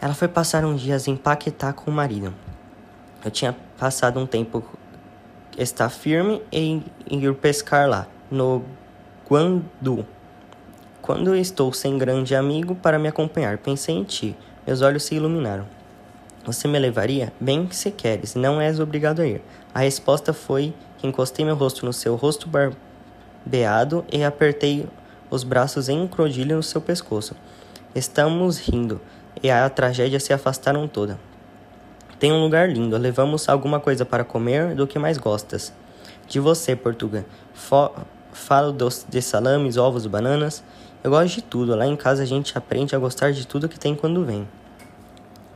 Ela 0.00 0.14
foi 0.14 0.28
passar 0.28 0.64
uns 0.64 0.80
dias 0.80 1.08
em 1.08 1.16
Paquetá 1.16 1.72
com 1.72 1.90
o 1.90 1.94
marido. 1.94 2.32
Eu 3.24 3.30
tinha 3.30 3.54
passado 3.78 4.18
um 4.18 4.26
tempo 4.26 4.64
estar 5.58 5.90
firme 5.90 6.40
em 6.50 6.82
ir 7.10 7.34
pescar 7.34 7.88
lá, 7.88 8.06
no 8.30 8.64
Guandu. 9.28 10.06
Quando 11.02 11.34
estou 11.34 11.72
sem 11.72 11.98
grande 11.98 12.34
amigo 12.34 12.74
para 12.74 12.98
me 12.98 13.08
acompanhar, 13.08 13.58
pensei 13.58 13.96
em 13.96 14.04
ti. 14.04 14.36
Meus 14.66 14.80
olhos 14.80 15.02
se 15.02 15.16
iluminaram. 15.16 15.66
Você 16.44 16.66
me 16.66 16.78
levaria? 16.78 17.32
Bem 17.38 17.68
se 17.70 17.90
queres, 17.90 18.34
não 18.34 18.60
és 18.60 18.80
obrigado 18.80 19.20
a 19.20 19.26
ir. 19.26 19.42
A 19.74 19.80
resposta 19.80 20.32
foi 20.32 20.72
que 20.96 21.06
encostei 21.06 21.44
meu 21.44 21.54
rosto 21.54 21.84
no 21.84 21.92
seu 21.92 22.16
rosto 22.16 22.48
barbeado 23.44 24.04
e 24.12 24.22
apertei 24.22 24.86
os 25.30 25.42
braços 25.44 25.88
em 25.88 26.00
um 26.00 26.06
crocodilo 26.06 26.56
no 26.56 26.62
seu 26.62 26.80
pescoço. 26.80 27.34
Estamos 27.94 28.58
rindo, 28.58 29.00
e 29.42 29.50
a 29.50 29.68
tragédia 29.68 30.20
se 30.20 30.32
afastaram 30.32 30.86
toda. 30.86 31.18
Tem 32.18 32.32
um 32.32 32.42
lugar 32.42 32.68
lindo. 32.68 32.96
Levamos 32.98 33.48
alguma 33.48 33.80
coisa 33.80 34.04
para 34.04 34.24
comer 34.24 34.74
do 34.74 34.86
que 34.86 34.98
mais 34.98 35.16
gostas. 35.16 35.72
De 36.28 36.38
você, 36.38 36.76
Portuga. 36.76 37.24
Fo 37.54 37.90
falo 38.32 38.70
dos, 38.72 39.04
de 39.08 39.20
salames, 39.20 39.76
ovos, 39.76 40.06
bananas. 40.06 40.62
Eu 41.02 41.10
gosto 41.10 41.36
de 41.36 41.42
tudo. 41.42 41.74
Lá 41.74 41.86
em 41.86 41.96
casa 41.96 42.22
a 42.22 42.26
gente 42.26 42.56
aprende 42.56 42.94
a 42.94 42.98
gostar 42.98 43.32
de 43.32 43.46
tudo 43.46 43.68
que 43.68 43.78
tem 43.78 43.94
quando 43.94 44.24
vem. 44.24 44.46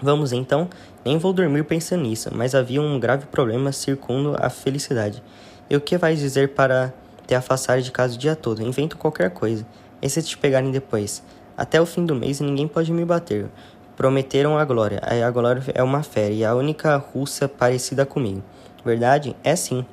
Vamos 0.01 0.33
então. 0.33 0.69
Nem 1.05 1.19
vou 1.19 1.33
dormir 1.33 1.65
pensando 1.65 2.03
nisso, 2.03 2.31
mas 2.35 2.55
havia 2.55 2.81
um 2.81 2.99
grave 2.99 3.27
problema 3.27 3.71
circundo 3.71 4.35
a 4.41 4.49
felicidade. 4.49 5.23
E 5.69 5.77
o 5.77 5.81
que 5.81 5.99
vais 5.99 6.19
dizer 6.19 6.55
para 6.55 6.93
te 7.27 7.35
afastar 7.35 7.81
de 7.81 7.91
casa 7.91 8.15
o 8.15 8.19
dia 8.19 8.37
todo? 8.37 8.63
Invento 8.63 8.97
qualquer 8.97 9.31
coisa. 9.31 9.67
E 10.01 10.09
se 10.09 10.23
te 10.23 10.37
pegarem 10.37 10.71
depois? 10.71 11.23
Até 11.57 11.81
o 11.81 11.87
fim 11.87 12.05
do 12.05 12.15
mês 12.15 12.41
ninguém 12.41 12.69
pode 12.69 12.93
me 12.93 13.05
bater. 13.05 13.49
Prometeram 13.97 14.59
a 14.59 14.65
Glória. 14.65 15.01
A 15.03 15.31
Glória 15.31 15.63
é 15.75 15.83
uma 15.83 16.03
fera 16.03 16.33
e 16.33 16.45
a 16.45 16.55
única 16.55 16.97
russa 16.97 17.49
parecida 17.49 18.05
comigo. 18.05 18.43
Verdade? 18.85 19.37
É 19.43 19.55
sim. 19.55 19.85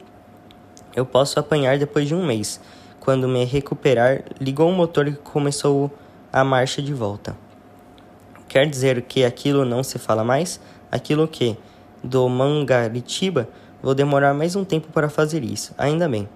Eu 0.95 1.05
posso 1.05 1.39
apanhar 1.39 1.77
depois 1.77 2.07
de 2.07 2.15
um 2.15 2.25
mês. 2.25 2.59
Quando 3.00 3.27
me 3.27 3.45
recuperar, 3.45 4.23
ligou 4.39 4.69
o 4.69 4.73
motor 4.73 5.07
e 5.07 5.13
começou 5.13 5.89
a 6.33 6.43
marcha 6.43 6.81
de 6.81 6.93
volta. 6.93 7.35
Quer 8.47 8.67
dizer 8.67 9.03
que 9.03 9.23
aquilo 9.23 9.63
não 9.63 9.81
se 9.81 9.97
fala 9.97 10.23
mais? 10.23 10.59
Aquilo 10.91 11.27
que, 11.27 11.57
do 12.03 12.27
Mangaritiba, 12.27 13.47
vou 13.81 13.95
demorar 13.95 14.33
mais 14.33 14.55
um 14.55 14.65
tempo 14.65 14.89
para 14.91 15.09
fazer 15.09 15.43
isso. 15.43 15.73
Ainda 15.77 16.09
bem. 16.09 16.27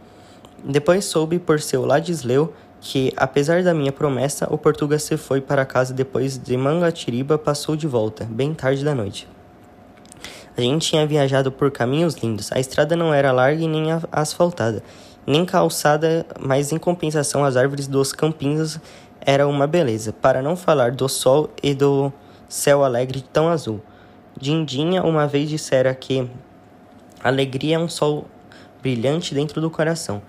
Depois 0.67 1.05
soube 1.05 1.37
por 1.37 1.61
seu 1.61 1.85
Ladisleu 1.85 2.51
que, 2.81 3.13
apesar 3.15 3.61
da 3.61 3.71
minha 3.71 3.91
promessa, 3.91 4.47
o 4.49 4.57
Portuga 4.57 4.97
se 4.97 5.15
foi 5.15 5.39
para 5.39 5.63
casa 5.63 5.93
depois 5.93 6.39
de 6.39 6.57
Mangatiriba 6.57 7.37
passou 7.37 7.75
de 7.75 7.85
volta, 7.85 8.25
bem 8.25 8.51
tarde 8.51 8.83
da 8.83 8.95
noite. 8.95 9.27
A 10.57 10.61
gente 10.61 10.89
tinha 10.89 11.05
viajado 11.05 11.51
por 11.51 11.69
caminhos 11.69 12.15
lindos. 12.15 12.51
A 12.51 12.59
estrada 12.59 12.95
não 12.95 13.13
era 13.13 13.31
larga 13.31 13.61
e 13.61 13.67
nem 13.67 13.89
asfaltada, 14.11 14.81
nem 15.27 15.45
calçada, 15.45 16.25
mas 16.39 16.71
em 16.71 16.79
compensação 16.79 17.45
as 17.45 17.55
árvores 17.55 17.85
dos 17.85 18.11
campinhos 18.11 18.79
eram 19.21 19.51
uma 19.51 19.67
beleza, 19.67 20.13
para 20.13 20.41
não 20.41 20.55
falar 20.55 20.93
do 20.93 21.07
sol 21.07 21.51
e 21.61 21.75
do 21.75 22.11
céu 22.49 22.83
alegre 22.83 23.23
tão 23.31 23.49
azul. 23.49 23.81
Dindinha 24.35 25.03
uma 25.03 25.27
vez 25.27 25.47
dissera 25.47 25.93
que 25.93 26.27
alegria 27.23 27.75
é 27.75 27.79
um 27.79 27.87
sol 27.87 28.25
brilhante 28.81 29.35
dentro 29.35 29.61
do 29.61 29.69
coração 29.69 30.23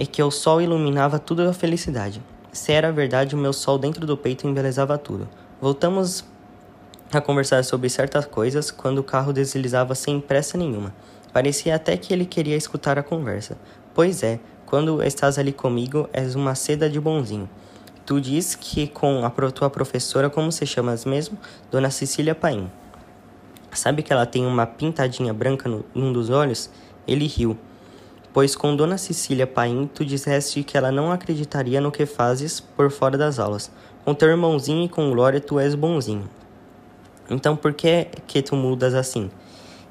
e 0.00 0.06
que 0.06 0.22
o 0.22 0.30
sol 0.30 0.62
iluminava 0.62 1.18
tudo 1.18 1.42
a 1.42 1.52
felicidade. 1.52 2.22
Se 2.50 2.72
era 2.72 2.90
verdade, 2.90 3.34
o 3.34 3.38
meu 3.38 3.52
sol 3.52 3.76
dentro 3.78 4.06
do 4.06 4.16
peito 4.16 4.48
embelezava 4.48 4.96
tudo. 4.96 5.28
Voltamos 5.60 6.24
a 7.12 7.20
conversar 7.20 7.62
sobre 7.64 7.90
certas 7.90 8.24
coisas 8.24 8.70
quando 8.70 8.98
o 8.98 9.04
carro 9.04 9.30
deslizava 9.30 9.94
sem 9.94 10.18
pressa 10.18 10.56
nenhuma. 10.56 10.94
Parecia 11.34 11.74
até 11.74 11.98
que 11.98 12.14
ele 12.14 12.24
queria 12.24 12.56
escutar 12.56 12.98
a 12.98 13.02
conversa. 13.02 13.58
Pois 13.92 14.22
é, 14.22 14.40
quando 14.64 15.02
estás 15.02 15.38
ali 15.38 15.52
comigo, 15.52 16.08
és 16.14 16.34
uma 16.34 16.54
seda 16.54 16.88
de 16.88 16.98
bonzinho. 16.98 17.48
Tu 18.06 18.22
diz 18.22 18.54
que 18.54 18.88
com 18.88 19.22
a 19.26 19.30
tua 19.50 19.68
professora, 19.68 20.30
como 20.30 20.50
se 20.50 20.64
chamas 20.64 21.04
mesmo? 21.04 21.36
Dona 21.70 21.90
Cecília 21.90 22.34
Paim. 22.34 22.70
Sabe 23.70 24.02
que 24.02 24.12
ela 24.14 24.24
tem 24.24 24.46
uma 24.46 24.66
pintadinha 24.66 25.34
branca 25.34 25.68
no, 25.68 25.84
num 25.94 26.10
dos 26.10 26.30
olhos? 26.30 26.70
Ele 27.06 27.26
riu 27.26 27.56
pois 28.32 28.54
com 28.54 28.76
Dona 28.76 28.96
Cecília 28.96 29.46
Paim 29.46 29.88
tu 29.92 30.04
disseste 30.04 30.62
que 30.62 30.76
ela 30.76 30.92
não 30.92 31.10
acreditaria 31.10 31.80
no 31.80 31.90
que 31.90 32.06
fazes 32.06 32.60
por 32.60 32.90
fora 32.90 33.18
das 33.18 33.38
aulas. 33.38 33.70
Com 34.04 34.14
teu 34.14 34.28
irmãozinho 34.28 34.84
e 34.84 34.88
com 34.88 35.10
Glória 35.10 35.40
tu 35.40 35.58
és 35.58 35.74
bonzinho. 35.74 36.28
Então 37.28 37.56
por 37.56 37.72
que 37.72 38.08
que 38.26 38.42
tu 38.42 38.56
mudas 38.56 38.94
assim? 38.94 39.30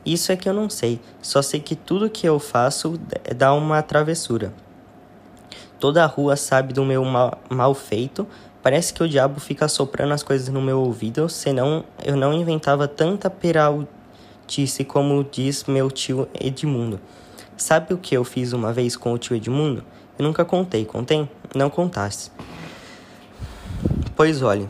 Isso 0.06 0.32
é 0.32 0.38
que 0.38 0.48
eu 0.48 0.54
não 0.54 0.70
sei, 0.70 1.00
só 1.22 1.42
sei 1.42 1.60
que 1.60 1.76
tudo 1.76 2.10
que 2.10 2.28
eu 2.28 2.40
faço 2.40 3.00
dá 3.36 3.54
uma 3.54 3.82
travessura. 3.82 4.54
Toda 5.80 6.04
a 6.04 6.08
rua 6.08 6.36
sabe 6.36 6.74
do 6.74 6.84
meu 6.84 7.04
mal, 7.06 7.38
mal 7.50 7.74
feito, 7.74 8.26
parece 8.64 8.94
que 8.94 9.04
o 9.04 9.08
diabo 9.08 9.40
fica 9.40 9.68
soprando 9.68 10.14
as 10.14 10.24
coisas 10.24 10.50
no 10.50 10.62
meu 10.62 10.80
ouvido, 10.80 11.28
senão 11.30 11.84
eu 12.04 12.16
não 12.16 12.34
inventava 12.34 12.88
tanta 12.88 13.30
peraltice 13.30 14.84
como 14.88 15.24
diz 15.24 15.66
meu 15.66 15.92
tio 15.92 16.28
Edmundo. 16.34 17.00
Sabe 17.60 17.94
o 17.94 17.98
que 17.98 18.16
eu 18.16 18.24
fiz 18.24 18.54
uma 18.54 18.72
vez 18.72 18.96
com 18.96 19.12
o 19.12 19.18
tio 19.18 19.36
Edmundo? 19.36 19.84
Eu 20.18 20.24
nunca 20.24 20.46
contei, 20.46 20.86
contei? 20.86 21.28
Não 21.54 21.70
contaste. 21.70 22.32
Pois 24.16 24.42
olhe, 24.42 24.70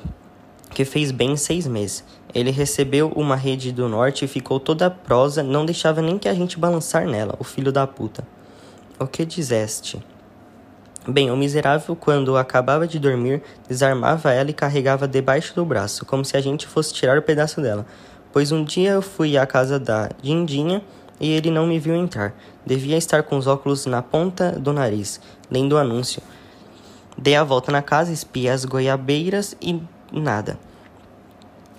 que 0.71 0.83
fez 0.83 1.11
bem 1.11 1.37
seis 1.37 1.67
meses. 1.67 2.03
Ele 2.33 2.49
recebeu 2.49 3.09
uma 3.15 3.35
rede 3.35 3.71
do 3.71 3.87
norte 3.87 4.25
e 4.25 4.27
ficou 4.27 4.59
toda 4.59 4.89
prosa, 4.89 5.43
não 5.43 5.67
deixava 5.67 6.01
nem 6.01 6.17
que 6.17 6.27
a 6.27 6.33
gente 6.33 6.57
balançar 6.57 7.05
nela, 7.05 7.35
o 7.37 7.43
filho 7.43 7.71
da 7.71 7.85
puta. 7.85 8.27
O 8.99 9.05
que 9.05 9.23
dizeste? 9.23 10.03
Bem, 11.07 11.29
o 11.29 11.37
miserável, 11.37 11.95
quando 11.95 12.35
acabava 12.37 12.87
de 12.87 12.97
dormir, 12.97 13.43
desarmava 13.67 14.33
ela 14.33 14.49
e 14.49 14.53
carregava 14.53 15.07
debaixo 15.07 15.53
do 15.53 15.63
braço, 15.63 16.07
como 16.07 16.25
se 16.25 16.35
a 16.35 16.41
gente 16.41 16.65
fosse 16.65 16.91
tirar 16.91 17.19
o 17.19 17.21
pedaço 17.21 17.61
dela. 17.61 17.85
Pois 18.33 18.51
um 18.51 18.63
dia 18.63 18.91
eu 18.91 19.01
fui 19.03 19.37
à 19.37 19.45
casa 19.45 19.79
da 19.79 20.09
Dindinha 20.23 20.81
e 21.19 21.31
ele 21.31 21.51
não 21.51 21.67
me 21.67 21.79
viu 21.79 21.95
entrar. 21.95 22.33
Devia 22.65 22.97
estar 22.97 23.23
com 23.23 23.37
os 23.37 23.47
óculos 23.47 23.85
na 23.85 24.01
ponta 24.01 24.51
do 24.51 24.71
nariz, 24.71 25.19
lendo 25.49 25.73
o 25.73 25.77
anúncio. 25.77 26.21
Dei 27.17 27.35
a 27.35 27.43
volta 27.43 27.71
na 27.71 27.81
casa, 27.81 28.13
espiei 28.13 28.49
as 28.49 28.63
goiabeiras 28.63 29.55
e 29.61 29.81
nada. 30.11 30.57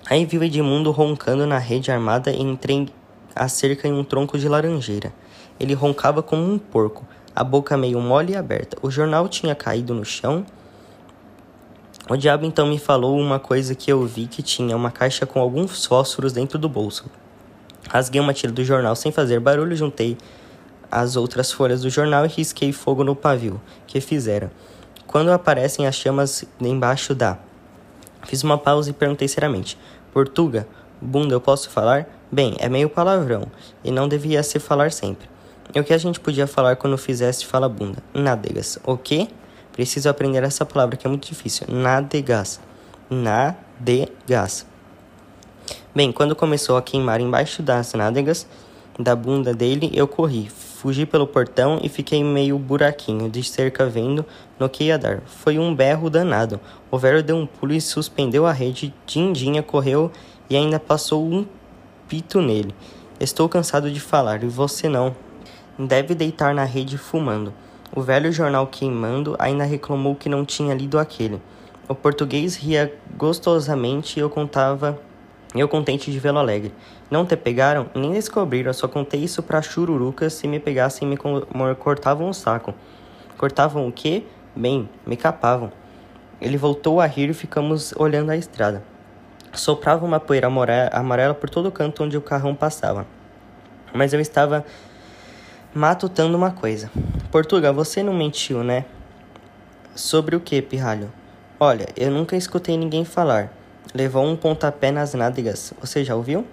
Aí 0.09 0.25
vi 0.25 0.37
o 0.37 0.43
Edmundo 0.43 0.91
roncando 0.91 1.47
na 1.47 1.57
rede 1.57 1.91
armada 1.91 2.31
e 2.31 2.41
entrei 2.41 2.89
a 3.35 3.47
cerca 3.47 3.87
em 3.87 3.93
um 3.93 4.03
tronco 4.03 4.37
de 4.37 4.47
laranjeira. 4.47 5.13
Ele 5.59 5.73
roncava 5.73 6.21
como 6.21 6.43
um 6.43 6.57
porco. 6.57 7.05
a 7.33 7.45
boca 7.45 7.77
meio 7.77 7.99
mole 8.01 8.33
e 8.33 8.35
aberta. 8.35 8.77
O 8.81 8.91
jornal 8.91 9.29
tinha 9.29 9.55
caído 9.55 9.93
no 9.93 10.03
chão. 10.03 10.45
O 12.09 12.17
diabo 12.17 12.45
então 12.45 12.67
me 12.67 12.77
falou 12.77 13.17
uma 13.17 13.39
coisa 13.39 13.73
que 13.73 13.89
eu 13.89 14.05
vi 14.05 14.27
que 14.27 14.43
tinha 14.43 14.75
uma 14.75 14.91
caixa 14.91 15.25
com 15.25 15.39
alguns 15.39 15.85
fósforos 15.85 16.33
dentro 16.33 16.59
do 16.59 16.67
bolso. 16.67 17.09
Rasguei 17.89 18.21
uma 18.21 18.33
tira 18.33 18.51
do 18.51 18.63
jornal 18.63 18.95
sem 18.95 19.11
fazer 19.11 19.39
barulho, 19.39 19.75
juntei 19.75 20.17
as 20.91 21.15
outras 21.15 21.51
folhas 21.51 21.81
do 21.81 21.89
jornal 21.89 22.25
e 22.25 22.29
risquei 22.29 22.73
fogo 22.73 23.03
no 23.03 23.15
pavio, 23.15 23.61
que 23.87 24.01
fizera. 24.01 24.51
Quando 25.07 25.31
aparecem 25.31 25.87
as 25.87 25.95
chamas 25.95 26.45
embaixo 26.59 27.15
da. 27.15 27.37
Fiz 28.25 28.43
uma 28.43 28.57
pausa 28.57 28.89
e 28.89 28.93
perguntei 28.93 29.27
seriamente: 29.27 29.77
Portuga, 30.13 30.67
bunda, 31.01 31.33
eu 31.33 31.41
posso 31.41 31.69
falar? 31.69 32.07
Bem, 32.31 32.55
é 32.59 32.69
meio 32.69 32.89
palavrão, 32.89 33.47
e 33.83 33.91
não 33.91 34.07
devia 34.07 34.41
se 34.43 34.59
falar 34.59 34.91
sempre. 34.91 35.29
E 35.73 35.79
o 35.79 35.83
que 35.83 35.93
a 35.93 35.97
gente 35.97 36.19
podia 36.19 36.47
falar 36.47 36.75
quando 36.75 36.97
fizesse 36.97 37.45
fala 37.45 37.67
bunda? 37.67 38.03
Nádegas. 38.13 38.77
O 38.85 38.97
quê? 38.97 39.27
Preciso 39.71 40.09
aprender 40.09 40.43
essa 40.43 40.65
palavra 40.65 40.97
que 40.97 41.07
é 41.07 41.09
muito 41.09 41.27
difícil. 41.27 41.65
Nádegas. 41.69 42.59
Nádegas. 43.09 44.65
Bem, 45.93 46.09
quando 46.09 46.33
começou 46.37 46.77
a 46.77 46.81
queimar 46.81 47.19
embaixo 47.19 47.61
das 47.61 47.93
nádegas 47.93 48.47
da 48.97 49.13
bunda 49.13 49.53
dele, 49.53 49.91
eu 49.93 50.07
corri. 50.07 50.47
Fugi 50.49 51.05
pelo 51.05 51.27
portão 51.27 51.81
e 51.83 51.89
fiquei 51.89 52.23
meio 52.23 52.57
buraquinho 52.57 53.29
de 53.29 53.43
cerca 53.43 53.85
vendo 53.87 54.25
no 54.57 54.69
que 54.69 54.85
ia 54.85 54.97
dar. 54.97 55.19
Foi 55.25 55.59
um 55.59 55.75
berro 55.75 56.09
danado. 56.09 56.61
O 56.89 56.97
velho 56.97 57.21
deu 57.21 57.35
um 57.35 57.45
pulo 57.45 57.73
e 57.73 57.81
suspendeu 57.81 58.45
a 58.45 58.53
rede. 58.53 58.93
Dindinha 59.05 59.61
correu 59.61 60.09
e 60.49 60.55
ainda 60.55 60.79
passou 60.79 61.25
um 61.25 61.45
pito 62.07 62.41
nele. 62.41 62.73
Estou 63.19 63.49
cansado 63.49 63.91
de 63.91 63.99
falar, 63.99 64.45
e 64.45 64.47
você 64.47 64.87
não. 64.87 65.13
Deve 65.77 66.15
deitar 66.15 66.55
na 66.55 66.63
rede 66.63 66.97
fumando. 66.97 67.53
O 67.93 68.01
velho 68.01 68.31
jornal 68.31 68.65
queimando 68.65 69.35
ainda 69.37 69.65
reclamou 69.65 70.15
que 70.15 70.29
não 70.29 70.45
tinha 70.45 70.73
lido 70.73 70.97
aquele. 70.97 71.41
O 71.85 71.93
português 71.93 72.55
ria 72.55 72.97
gostosamente 73.17 74.17
e 74.17 74.21
eu 74.21 74.29
contava 74.29 74.97
eu 75.53 75.67
contente 75.67 76.11
de 76.11 76.19
vê-lo 76.19 76.39
alegre. 76.39 76.73
Não 77.09 77.25
te 77.25 77.35
pegaram? 77.35 77.89
Nem 77.93 78.13
descobriram, 78.13 78.71
só 78.71 78.87
contei 78.87 79.21
isso 79.21 79.43
pra 79.43 79.61
chururucas. 79.61 80.33
Se 80.33 80.47
me 80.47 80.59
pegassem, 80.59 81.07
me 81.07 81.17
cortavam 81.77 82.29
o 82.29 82.33
saco. 82.33 82.73
Cortavam 83.37 83.87
o 83.87 83.91
quê? 83.91 84.23
Bem, 84.55 84.89
me 85.05 85.17
capavam. 85.17 85.71
Ele 86.39 86.57
voltou 86.57 87.01
a 87.01 87.05
rir 87.05 87.29
e 87.29 87.33
ficamos 87.33 87.93
olhando 87.97 88.29
a 88.29 88.37
estrada. 88.37 88.83
Soprava 89.53 90.05
uma 90.05 90.19
poeira 90.19 90.47
amarela 90.91 91.33
por 91.33 91.49
todo 91.49 91.71
canto 91.71 92.03
onde 92.03 92.15
o 92.17 92.21
carrão 92.21 92.55
passava. 92.55 93.05
Mas 93.93 94.13
eu 94.13 94.21
estava 94.21 94.65
matutando 95.73 96.37
uma 96.37 96.51
coisa. 96.51 96.89
Portuga, 97.29 97.73
você 97.73 98.01
não 98.01 98.13
mentiu, 98.13 98.63
né? 98.63 98.85
Sobre 99.93 100.35
o 100.35 100.39
que, 100.39 100.61
pirralho? 100.61 101.11
Olha, 101.59 101.87
eu 101.97 102.09
nunca 102.09 102.37
escutei 102.37 102.77
ninguém 102.77 103.03
falar. 103.03 103.51
Levou 103.93 104.25
um 104.25 104.35
pontapé 104.35 104.91
nas 104.91 105.13
nádegas. 105.13 105.73
Você 105.81 106.03
já 106.03 106.15
ouviu? 106.15 106.45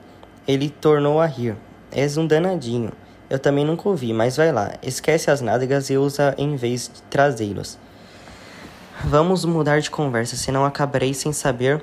Ele 0.47 0.69
tornou 0.69 1.21
a 1.21 1.27
rir. 1.27 1.57
És 1.93 2.17
um 2.17 2.27
danadinho. 2.27 2.93
Eu 3.31 3.39
também 3.39 3.65
nunca 3.65 3.89
ouvi, 3.89 4.13
mas 4.13 4.37
vai 4.37 4.51
lá. 4.51 4.73
Esquece 4.83 5.31
as 5.31 5.41
nádegas 5.41 5.91
e 5.91 5.97
usa 5.97 6.35
em 6.39 6.57
vez 6.57 6.91
de 6.93 7.03
traseiros. 7.03 7.79
Vamos 9.05 9.45
mudar 9.45 9.81
de 9.81 9.91
conversa, 9.91 10.35
senão 10.35 10.65
acabarei 10.65 11.15
sem 11.15 11.33
saber 11.33 11.83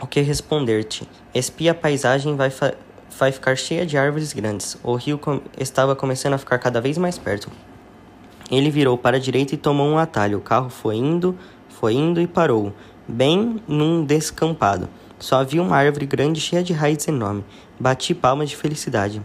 o 0.00 0.06
que 0.06 0.20
responder-te. 0.20 1.08
Espia 1.34 1.72
a 1.72 1.74
paisagem 1.74 2.36
vai, 2.36 2.52
vai 3.18 3.32
ficar 3.32 3.56
cheia 3.56 3.84
de 3.84 3.98
árvores 3.98 4.32
grandes. 4.32 4.76
O 4.84 4.94
rio 4.94 5.18
com 5.18 5.40
estava 5.58 5.96
começando 5.96 6.34
a 6.34 6.38
ficar 6.38 6.58
cada 6.58 6.80
vez 6.80 6.96
mais 6.96 7.18
perto. 7.18 7.50
Ele 8.50 8.70
virou 8.70 8.96
para 8.96 9.16
a 9.16 9.20
direita 9.20 9.54
e 9.54 9.58
tomou 9.58 9.88
um 9.88 9.98
atalho. 9.98 10.38
O 10.38 10.40
carro 10.40 10.70
foi 10.70 10.96
indo, 10.96 11.36
foi 11.68 11.94
indo 11.94 12.20
e 12.20 12.26
parou 12.26 12.72
bem 13.08 13.62
num 13.66 14.04
descampado. 14.04 14.88
Só 15.18 15.36
havia 15.36 15.62
uma 15.62 15.76
árvore 15.76 16.06
grande 16.06 16.40
cheia 16.40 16.62
de 16.62 16.72
raízes 16.72 17.08
enormes. 17.08 17.44
Bati 17.80 18.14
palmas 18.14 18.50
de 18.50 18.56
felicidade. 18.56 19.22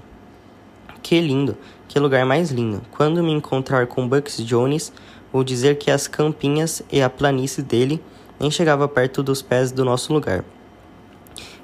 Que 1.02 1.19
lindo! 1.19 1.58
Que 1.88 2.00
lugar 2.00 2.26
mais 2.26 2.50
lindo! 2.50 2.82
Quando 2.91 3.22
me 3.22 3.32
encontrar 3.32 3.86
com 3.88 4.08
Bucks 4.08 4.38
Jones, 4.38 4.91
vou 5.32 5.43
dizer 5.43 5.78
que 5.78 5.91
as 5.91 6.08
campinhas 6.08 6.82
e 6.91 7.02
a 7.02 7.10
planície 7.10 7.62
dele 7.62 8.02
nem 8.39 8.50
chegava 8.50 8.88
perto 8.88 9.22
dos 9.22 9.41
pés 9.41 9.72
do 9.72 9.84
nosso 9.84 10.13
lugar. 10.13 10.43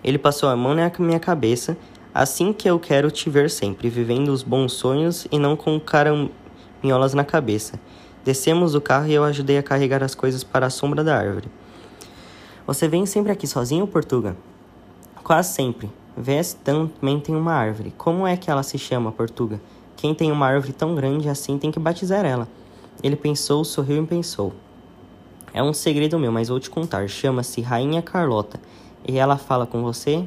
Ele 0.03 0.17
passou 0.17 0.49
a 0.49 0.55
mão 0.55 0.75
na 0.75 0.91
minha 0.99 1.19
cabeça, 1.19 1.77
assim 2.13 2.53
que 2.53 2.69
eu 2.69 2.79
quero 2.79 3.09
te 3.09 3.29
ver 3.29 3.49
sempre, 3.49 3.89
vivendo 3.89 4.29
os 4.29 4.43
bons 4.43 4.73
sonhos 4.73 5.25
e 5.31 5.39
não 5.39 5.55
com 5.55 5.79
caraminholas 5.79 7.13
na 7.13 7.23
cabeça. 7.23 7.79
Descemos 8.23 8.73
do 8.73 8.81
carro 8.81 9.07
e 9.07 9.13
eu 9.13 9.23
ajudei 9.23 9.57
a 9.57 9.63
carregar 9.63 10.03
as 10.03 10.13
coisas 10.13 10.43
para 10.43 10.67
a 10.67 10.69
sombra 10.69 11.03
da 11.03 11.17
árvore. 11.17 11.49
Você 12.69 12.87
vem 12.87 13.03
sempre 13.07 13.31
aqui 13.31 13.47
sozinho, 13.47 13.87
Portuga? 13.87 14.37
Quase 15.23 15.53
sempre. 15.53 15.89
Vês 16.15 16.53
também 16.53 17.19
tem 17.19 17.35
uma 17.35 17.51
árvore. 17.51 17.91
Como 17.97 18.27
é 18.27 18.37
que 18.37 18.51
ela 18.51 18.61
se 18.61 18.77
chama, 18.77 19.11
Portuga? 19.11 19.59
Quem 19.97 20.13
tem 20.13 20.31
uma 20.31 20.45
árvore 20.45 20.71
tão 20.71 20.93
grande 20.93 21.27
assim 21.29 21.57
tem 21.57 21.71
que 21.71 21.79
batizar 21.79 22.23
ela. 22.23 22.47
Ele 23.01 23.15
pensou, 23.15 23.65
sorriu 23.65 24.03
e 24.03 24.05
pensou. 24.05 24.53
É 25.51 25.63
um 25.63 25.73
segredo 25.73 26.19
meu, 26.19 26.31
mas 26.31 26.49
vou 26.49 26.59
te 26.59 26.69
contar. 26.69 27.09
Chama-se 27.09 27.59
Rainha 27.59 28.03
Carlota. 28.03 28.59
E 29.07 29.17
ela 29.17 29.35
fala 29.35 29.65
com 29.65 29.81
você? 29.81 30.23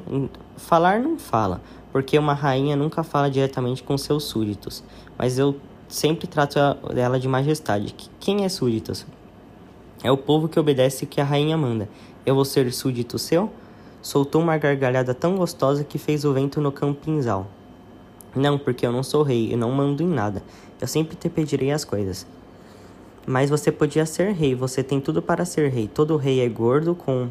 Falar 0.57 0.98
não 0.98 1.20
fala, 1.20 1.62
porque 1.92 2.18
uma 2.18 2.35
rainha 2.35 2.74
nunca 2.74 3.05
fala 3.05 3.31
diretamente 3.31 3.85
com 3.85 3.96
seus 3.96 4.24
súditos. 4.24 4.83
Mas 5.16 5.38
eu 5.38 5.55
sempre 5.87 6.26
trato 6.26 6.59
ela 6.96 7.20
de 7.20 7.28
majestade. 7.28 7.94
Quem 8.18 8.44
é 8.44 8.48
súditos? 8.48 9.07
É 10.05 10.11
o 10.11 10.16
povo 10.16 10.48
que 10.48 10.59
obedece 10.59 11.05
o 11.05 11.07
que 11.07 11.20
a 11.20 11.24
rainha 11.24 11.57
manda. 11.57 11.88
Eu 12.24 12.35
vou 12.35 12.44
ser 12.44 12.72
súdito 12.72 13.18
seu? 13.18 13.50
Soltou 14.00 14.40
uma 14.40 14.56
gargalhada 14.56 15.12
tão 15.12 15.37
gostosa 15.37 15.82
que 15.82 15.98
fez 15.98 16.24
o 16.24 16.32
vento 16.32 16.61
no 16.61 16.70
campinzal. 16.70 17.48
Não, 18.35 18.58
porque 18.58 18.87
eu 18.87 18.92
não 18.92 19.02
sou 19.02 19.22
rei 19.22 19.52
e 19.52 19.56
não 19.56 19.72
mando 19.72 20.02
em 20.02 20.08
nada. 20.08 20.42
Eu 20.80 20.87
sempre 20.87 21.16
te 21.16 21.28
pedirei 21.28 21.72
as 21.72 21.85
coisas. 21.85 22.26
Mas 23.26 23.50
você 23.50 23.70
podia 23.70 24.06
ser 24.06 24.32
rei, 24.32 24.54
você 24.54 24.82
tem 24.82 25.00
tudo 25.00 25.20
para 25.20 25.44
ser 25.44 25.68
rei. 25.70 25.88
Todo 25.88 26.16
rei 26.16 26.40
é 26.40 26.48
gordo 26.48 26.94
com 26.94 27.28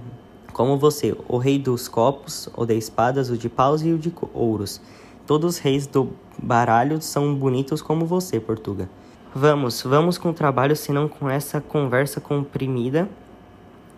como 0.53 0.77
você, 0.77 1.15
o 1.29 1.37
rei 1.37 1.57
dos 1.57 1.87
copos, 1.87 2.49
o 2.55 2.65
de 2.65 2.77
espadas, 2.77 3.29
o 3.29 3.37
de 3.37 3.47
paus 3.47 3.81
e 3.81 3.93
o 3.93 3.97
de 3.97 4.13
ouros. 4.33 4.81
Todos 5.25 5.55
os 5.55 5.57
reis 5.59 5.87
do 5.87 6.09
baralho 6.37 7.01
são 7.01 7.33
bonitos 7.33 7.81
como 7.81 8.05
você, 8.05 8.39
Portuga. 8.39 8.89
Vamos, 9.33 9.81
vamos 9.83 10.17
com 10.17 10.29
o 10.29 10.33
trabalho, 10.33 10.75
senão 10.75 11.07
com 11.07 11.29
essa 11.29 11.61
conversa 11.61 12.19
comprimida 12.19 13.07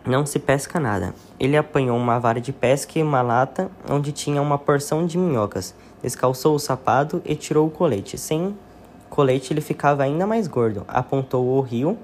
não 0.06 0.26
se 0.26 0.38
pesca 0.38 0.80
nada. 0.80 1.14
Ele 1.40 1.56
apanhou 1.56 1.98
uma 1.98 2.20
vara 2.20 2.42
de 2.42 2.52
pesca 2.52 3.00
e 3.00 3.04
uma 3.04 3.22
lata 3.22 3.72
onde 3.90 4.12
tinha 4.12 4.42
uma 4.42 4.58
porção 4.58 5.06
de 5.06 5.18
minhocas. 5.18 5.74
Descalçou 6.02 6.56
o 6.56 6.60
sapato 6.60 7.22
e 7.24 7.36
tirou 7.36 7.68
o 7.68 7.72
colete. 7.72 8.18
Sem 8.18 8.58
colete 9.10 9.54
ele 9.54 9.62
ficava 9.62 10.04
ainda 10.04 10.28
mais 10.28 10.48
gordo. 10.48 10.84
Apontou 10.88 11.46
o 11.46 11.62
rio. 11.62 11.98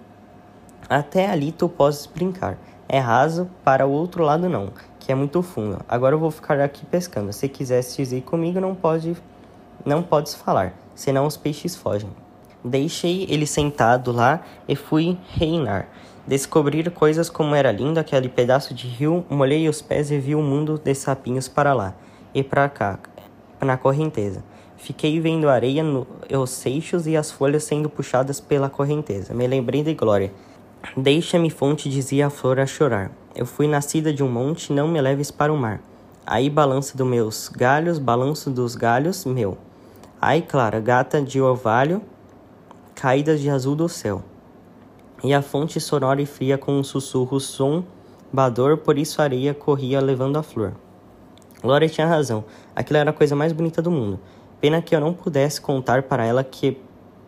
Até 0.90 1.30
ali 1.30 1.52
tu 1.52 1.68
podes 1.68 2.06
brincar. 2.06 2.58
É 2.88 3.00
raso, 3.00 3.50
para 3.64 3.86
o 3.86 3.92
outro 3.92 4.24
lado 4.24 4.50
não, 4.50 4.72
que 5.00 5.12
é 5.12 5.16
muito 5.16 5.44
fundo. 5.44 5.80
Agora 5.88 6.16
eu 6.16 6.20
vou 6.20 6.32
ficar 6.32 6.60
aqui 6.60 6.86
pescando. 6.86 7.32
Se 7.32 7.48
quisesse 7.48 8.02
ir 8.02 8.22
comigo, 8.22 8.60
não 8.60 8.74
pode, 8.74 9.16
não 9.86 10.02
podes 10.02 10.34
falar, 10.34 10.74
senão 10.96 11.28
os 11.28 11.38
peixes 11.38 11.76
fogem. 11.76 12.10
Deixei 12.64 13.28
ele 13.30 13.46
sentado 13.46 14.12
lá 14.12 14.42
e 14.68 14.76
fui 14.76 15.18
reinar. 15.30 15.88
Descobrir 16.30 16.92
coisas 16.92 17.28
como 17.28 17.56
era 17.56 17.72
lindo 17.72 18.00
aquele 18.00 18.30
pedaço 18.30 18.72
de 18.72 18.86
rio, 18.86 19.26
molhei 19.32 19.68
os 19.68 19.82
pés 19.82 20.12
e 20.12 20.20
vi 20.20 20.36
o 20.36 20.38
um 20.38 20.44
mundo 20.44 20.78
de 20.78 20.94
sapinhos 20.94 21.48
para 21.48 21.74
lá 21.74 21.96
e 22.36 22.44
para 22.44 22.70
cá, 22.70 23.00
na 23.60 23.76
correnteza. 23.78 24.44
Fiquei 24.78 25.20
vendo 25.20 25.50
a 25.50 25.54
areia, 25.54 25.82
no, 25.82 26.06
os 26.32 26.52
seixos 26.52 27.08
e 27.08 27.18
as 27.18 27.32
folhas 27.32 27.64
sendo 27.64 27.90
puxadas 27.90 28.40
pela 28.40 28.70
correnteza. 28.70 29.34
Me 29.34 29.48
lembrei 29.48 29.82
de 29.82 29.96
Glória. 29.96 30.32
Deixa-me 30.96 31.50
fonte, 31.50 31.90
dizia 31.90 32.28
a 32.28 32.30
flor 32.30 32.60
a 32.60 32.68
chorar. 32.68 33.10
Eu 33.36 33.48
fui 33.48 33.68
nascida 33.68 34.14
de 34.14 34.22
um 34.24 34.30
monte, 34.30 34.72
não 34.72 34.88
me 34.88 35.02
leves 35.02 35.32
para 35.32 35.52
o 35.52 35.58
mar. 35.58 35.82
Aí 36.28 36.48
balança 36.48 36.96
dos 36.96 37.08
meus 37.08 37.50
galhos, 37.50 37.98
balanço 37.98 38.52
dos 38.52 38.76
galhos, 38.76 39.26
meu. 39.26 39.58
Ai, 40.22 40.44
Clara, 40.44 40.80
gata 40.80 41.24
de 41.24 41.42
orvalho, 41.42 42.04
caídas 42.94 43.42
de 43.42 43.50
azul 43.50 43.76
do 43.76 43.90
céu 43.90 44.24
e 45.24 45.34
a 45.34 45.42
fonte 45.42 45.80
sonora 45.80 46.22
e 46.22 46.26
fria 46.26 46.58
com 46.58 46.80
um 46.80 46.84
sussurro 46.84 47.40
sombador, 47.40 48.78
por 48.78 48.98
isso 48.98 49.22
a 49.22 49.26
areia 49.26 49.54
corria 49.54 50.00
levando 50.00 50.38
a 50.38 50.44
flor. 50.44 50.74
Glória 51.62 51.90
tinha 51.90 52.08
razão, 52.08 52.46
aquilo 52.76 53.00
era 53.00 53.10
a 53.10 53.14
coisa 53.14 53.36
mais 53.36 53.52
bonita 53.52 53.82
do 53.82 53.92
mundo. 53.92 54.20
Pena 54.62 54.82
que 54.82 54.96
eu 54.96 55.00
não 55.00 55.14
pudesse 55.14 55.60
contar 55.60 56.04
para 56.04 56.26
ela 56.26 56.44
que, 56.44 56.78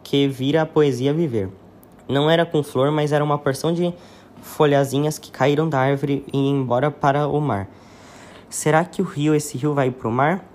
que 0.04 0.28
vira 0.28 0.62
a 0.62 0.66
poesia 0.66 1.14
viver. 1.14 1.50
Não 2.08 2.30
era 2.30 2.46
com 2.46 2.64
flor, 2.64 2.92
mas 2.92 3.12
era 3.12 3.24
uma 3.24 3.38
porção 3.38 3.74
de 3.74 3.94
folhazinhas 4.42 5.18
que 5.18 5.32
caíram 5.32 5.68
da 5.68 5.80
árvore 5.80 6.26
e 6.32 6.38
embora 6.38 6.90
para 6.90 7.28
o 7.28 7.40
mar. 7.40 7.70
Será 8.50 8.84
que 8.84 9.02
o 9.02 9.06
rio, 9.06 9.36
esse 9.36 9.58
rio 9.58 9.74
vai 9.74 9.92
para 9.92 10.08
o 10.08 10.12
mar? 10.12 10.46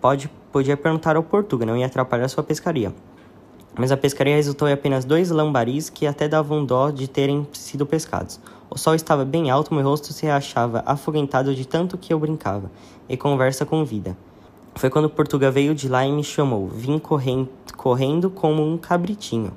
Pode, 0.00 0.28
podia 0.52 0.76
perguntar 0.76 1.16
ao 1.16 1.22
Portuga, 1.22 1.64
não 1.64 1.76
ia 1.76 1.86
atrapalhar 1.86 2.28
sua 2.28 2.42
pescaria. 2.42 2.92
Mas 3.78 3.92
a 3.92 3.96
pescaria 3.96 4.34
resultou 4.34 4.66
em 4.66 4.72
apenas 4.72 5.04
dois 5.04 5.30
lambaris 5.30 5.90
que 5.90 6.06
até 6.06 6.26
davam 6.26 6.64
dó 6.64 6.90
de 6.90 7.06
terem 7.06 7.46
sido 7.52 7.84
pescados. 7.84 8.40
O 8.70 8.78
sol 8.78 8.94
estava 8.94 9.24
bem 9.24 9.50
alto, 9.50 9.74
meu 9.74 9.84
rosto 9.84 10.12
se 10.12 10.26
achava 10.26 10.82
afoguentado 10.86 11.54
de 11.54 11.66
tanto 11.66 11.98
que 11.98 12.12
eu 12.12 12.18
brincava, 12.18 12.70
e 13.08 13.16
conversa 13.16 13.66
com 13.66 13.84
vida. 13.84 14.16
Foi 14.74 14.90
quando 14.90 15.08
Portuga 15.08 15.50
veio 15.50 15.74
de 15.74 15.88
lá 15.88 16.06
e 16.06 16.12
me 16.12 16.24
chamou. 16.24 16.68
Vim 16.68 16.98
correndo, 16.98 17.48
correndo 17.76 18.28
como 18.28 18.62
um 18.62 18.76
cabritinho. 18.76 19.52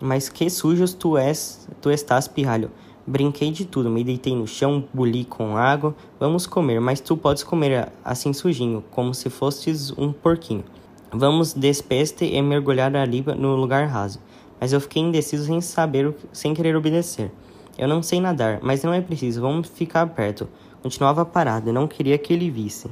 Mas 0.00 0.28
que 0.28 0.48
sujos 0.48 0.94
tu 0.94 1.16
és, 1.16 1.66
tu 1.80 1.90
estás, 1.90 2.28
pirralho. 2.28 2.70
Brinquei 3.06 3.50
de 3.50 3.64
tudo, 3.64 3.90
me 3.90 4.04
deitei 4.04 4.34
no 4.34 4.46
chão, 4.46 4.84
buli 4.92 5.24
com 5.24 5.56
água. 5.56 5.94
Vamos 6.18 6.46
comer, 6.46 6.80
mas 6.80 7.00
tu 7.00 7.16
podes 7.16 7.42
comer 7.42 7.88
assim 8.04 8.32
sujinho, 8.32 8.84
como 8.90 9.12
se 9.12 9.28
fosses 9.28 9.90
um 9.98 10.12
porquinho. 10.12 10.64
Vamos 11.12 11.52
despeste 11.52 12.24
e 12.24 12.40
mergulhar 12.40 12.94
ali 12.94 13.24
no 13.36 13.56
lugar 13.56 13.86
raso. 13.86 14.20
Mas 14.60 14.72
eu 14.72 14.80
fiquei 14.80 15.02
indeciso 15.02 15.46
sem 15.46 15.60
saber, 15.60 16.14
sem 16.32 16.54
querer 16.54 16.76
obedecer. 16.76 17.32
Eu 17.76 17.88
não 17.88 18.02
sei 18.02 18.20
nadar, 18.20 18.60
mas 18.62 18.84
não 18.84 18.92
é 18.92 19.00
preciso, 19.00 19.40
vamos 19.40 19.68
ficar 19.68 20.06
perto. 20.08 20.48
Continuava 20.82 21.24
parado, 21.24 21.72
não 21.72 21.88
queria 21.88 22.16
que 22.16 22.32
ele 22.32 22.50
visse. 22.50 22.88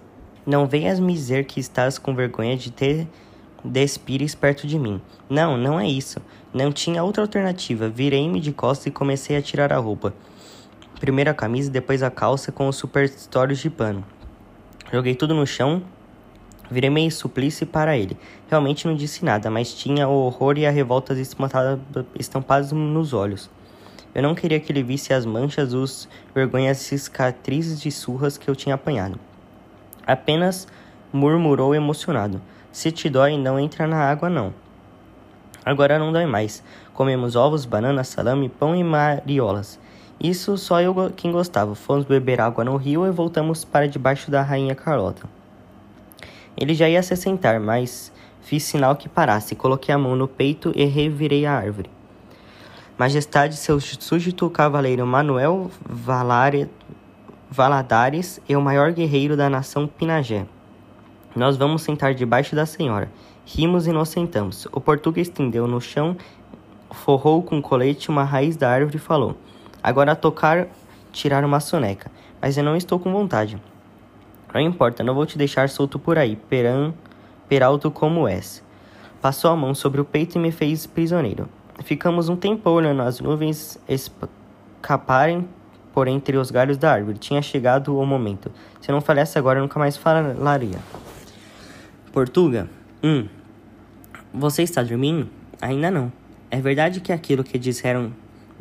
Não 0.46 0.66
venhas 0.66 0.98
me 0.98 1.12
dizer 1.12 1.44
que 1.44 1.60
estás 1.60 1.98
com 1.98 2.14
vergonha 2.14 2.56
de 2.56 2.72
ter 2.72 3.06
despires 3.64 4.34
perto 4.34 4.66
de 4.66 4.78
mim. 4.78 5.00
Não, 5.28 5.56
não 5.56 5.78
é 5.78 5.86
isso. 5.86 6.20
Não 6.52 6.72
tinha 6.72 7.04
outra 7.04 7.22
alternativa. 7.22 7.88
Virei-me 7.88 8.40
de 8.40 8.52
costas 8.52 8.86
e 8.86 8.90
comecei 8.90 9.36
a 9.36 9.42
tirar 9.42 9.72
a 9.72 9.78
roupa. 9.78 10.14
Primeiro 10.98 11.30
a 11.30 11.34
camisa, 11.34 11.70
depois 11.70 12.02
a 12.02 12.10
calça 12.10 12.50
com 12.50 12.66
os 12.66 12.76
superstórios 12.76 13.58
de 13.58 13.70
pano. 13.70 14.04
Joguei 14.92 15.14
tudo 15.14 15.34
no 15.34 15.46
chão, 15.46 15.82
virei 16.70 16.90
meio 16.90 17.10
suplício 17.10 17.66
para 17.66 17.96
ele. 17.96 18.16
Realmente 18.48 18.86
não 18.86 18.94
disse 18.94 19.24
nada, 19.24 19.50
mas 19.50 19.72
tinha 19.72 20.08
o 20.08 20.26
horror 20.26 20.58
e 20.58 20.66
a 20.66 20.70
revolta 20.70 21.14
estampados 22.18 22.72
nos 22.72 23.12
olhos. 23.12 23.50
Eu 24.14 24.22
não 24.22 24.34
queria 24.34 24.58
que 24.58 24.72
ele 24.72 24.82
visse 24.82 25.12
as 25.12 25.26
manchas, 25.26 25.72
os 25.72 26.08
vergonhas 26.34 26.78
cicatrizes 26.78 27.80
de 27.80 27.90
surras 27.90 28.38
que 28.38 28.48
eu 28.48 28.56
tinha 28.56 28.74
apanhado. 28.74 29.18
Apenas 30.06 30.66
murmurou 31.12 31.74
emocionado. 31.74 32.40
Se 32.72 32.90
te 32.90 33.08
dói, 33.08 33.36
não 33.36 33.58
entra 33.58 33.86
na 33.86 34.10
água, 34.10 34.28
não. 34.28 34.52
Agora 35.64 35.98
não 35.98 36.12
dói 36.12 36.26
mais. 36.26 36.62
Comemos 36.94 37.36
ovos, 37.36 37.64
bananas, 37.64 38.08
salame, 38.08 38.48
pão 38.48 38.74
e 38.74 38.82
mariolas. 38.82 39.78
Isso 40.20 40.56
só 40.56 40.80
eu 40.80 41.12
quem 41.14 41.30
gostava. 41.30 41.74
Fomos 41.74 42.04
beber 42.04 42.40
água 42.40 42.64
no 42.64 42.76
rio 42.76 43.06
e 43.06 43.10
voltamos 43.10 43.64
para 43.64 43.86
debaixo 43.86 44.30
da 44.30 44.42
rainha 44.42 44.74
Carlota. 44.74 45.37
Ele 46.60 46.74
já 46.74 46.88
ia 46.88 47.02
se 47.02 47.14
sentar, 47.16 47.60
mas 47.60 48.12
fiz 48.42 48.64
sinal 48.64 48.96
que 48.96 49.08
parasse. 49.08 49.54
Coloquei 49.54 49.94
a 49.94 49.98
mão 49.98 50.16
no 50.16 50.26
peito 50.26 50.72
e 50.74 50.84
revirei 50.84 51.46
a 51.46 51.52
árvore. 51.52 51.90
Majestade, 52.98 53.56
seu 53.56 53.78
súdito 53.78 54.50
cavaleiro 54.50 55.06
Manuel 55.06 55.70
Valare 55.88 56.68
Valadares 57.48 58.40
é 58.48 58.58
o 58.58 58.60
maior 58.60 58.92
guerreiro 58.92 59.36
da 59.36 59.48
nação 59.48 59.86
Pinagé. 59.86 60.46
Nós 61.34 61.56
vamos 61.56 61.82
sentar 61.82 62.12
debaixo 62.12 62.56
da 62.56 62.66
senhora. 62.66 63.08
Rimos 63.46 63.86
e 63.86 63.92
nos 63.92 64.08
sentamos. 64.08 64.66
O 64.72 64.80
português 64.80 65.28
estendeu 65.28 65.66
no 65.66 65.80
chão, 65.80 66.16
forrou 66.90 67.42
com 67.42 67.62
colete 67.62 68.10
uma 68.10 68.24
raiz 68.24 68.56
da 68.56 68.68
árvore 68.68 68.96
e 68.96 69.00
falou: 69.00 69.36
Agora 69.82 70.16
tocar 70.16 70.66
tirar 71.12 71.44
uma 71.44 71.60
soneca, 71.60 72.10
mas 72.42 72.58
eu 72.58 72.64
não 72.64 72.76
estou 72.76 72.98
com 72.98 73.12
vontade. 73.12 73.58
Não 74.52 74.60
importa, 74.60 75.04
não 75.04 75.14
vou 75.14 75.26
te 75.26 75.36
deixar 75.36 75.68
solto 75.68 75.98
por 75.98 76.18
aí, 76.18 76.36
peran, 76.36 76.92
peralto 77.48 77.90
como 77.90 78.26
és. 78.26 78.62
Passou 79.20 79.50
a 79.50 79.56
mão 79.56 79.74
sobre 79.74 80.00
o 80.00 80.04
peito 80.04 80.36
e 80.36 80.38
me 80.38 80.50
fez 80.50 80.86
prisioneiro. 80.86 81.48
Ficamos 81.84 82.28
um 82.28 82.36
tempo 82.36 82.70
olhando 82.70 83.02
as 83.02 83.20
nuvens 83.20 83.78
escaparem 83.88 85.48
por 85.92 86.08
entre 86.08 86.36
os 86.36 86.50
galhos 86.50 86.78
da 86.78 86.92
árvore. 86.92 87.18
Tinha 87.18 87.42
chegado 87.42 87.98
o 87.98 88.06
momento. 88.06 88.50
Se 88.80 88.90
não 88.92 89.00
falhasse 89.00 89.38
agora, 89.38 89.60
nunca 89.60 89.78
mais 89.78 89.96
falaria. 89.96 90.78
Portuga? 92.12 92.68
Hum. 93.02 93.28
Você 94.32 94.62
está 94.62 94.82
dormindo? 94.82 95.28
Ainda 95.60 95.90
não. 95.90 96.12
É 96.50 96.60
verdade 96.60 97.00
que 97.00 97.12
aquilo 97.12 97.44
que 97.44 97.58
disseram 97.58 98.12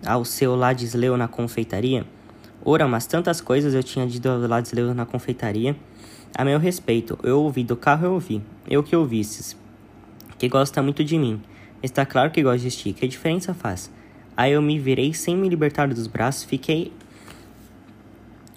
ao 0.05 0.25
seu 0.25 0.55
Ladisleu 0.55 1.15
na 1.17 1.27
confeitaria? 1.27 2.05
Ora, 2.69 2.85
mas 2.85 3.07
tantas 3.07 3.39
coisas 3.39 3.73
eu 3.73 3.81
tinha 3.81 4.05
dito 4.05 4.27
ao 4.27 4.39
Ladisleu 4.39 4.93
na 4.93 5.05
confeitaria. 5.05 5.73
A 6.37 6.43
meu 6.43 6.59
respeito, 6.59 7.17
eu 7.23 7.39
ouvi 7.39 7.63
do 7.63 7.77
carro, 7.77 8.07
eu 8.07 8.13
ouvi. 8.15 8.43
Eu 8.69 8.83
que 8.83 8.93
ouvisses. 8.93 9.55
Que 10.37 10.49
gosta 10.49 10.83
muito 10.83 11.01
de 11.01 11.17
mim. 11.17 11.41
Está 11.81 12.05
claro 12.05 12.29
que 12.29 12.43
gosta 12.43 12.59
de 12.59 12.69
ti. 12.69 12.91
Que 12.91 13.07
diferença 13.07 13.53
faz? 13.53 13.89
Aí 14.35 14.51
eu 14.51 14.61
me 14.61 14.77
virei 14.77 15.13
sem 15.13 15.37
me 15.37 15.47
libertar 15.47 15.87
dos 15.87 16.07
braços, 16.07 16.43
fiquei 16.43 16.91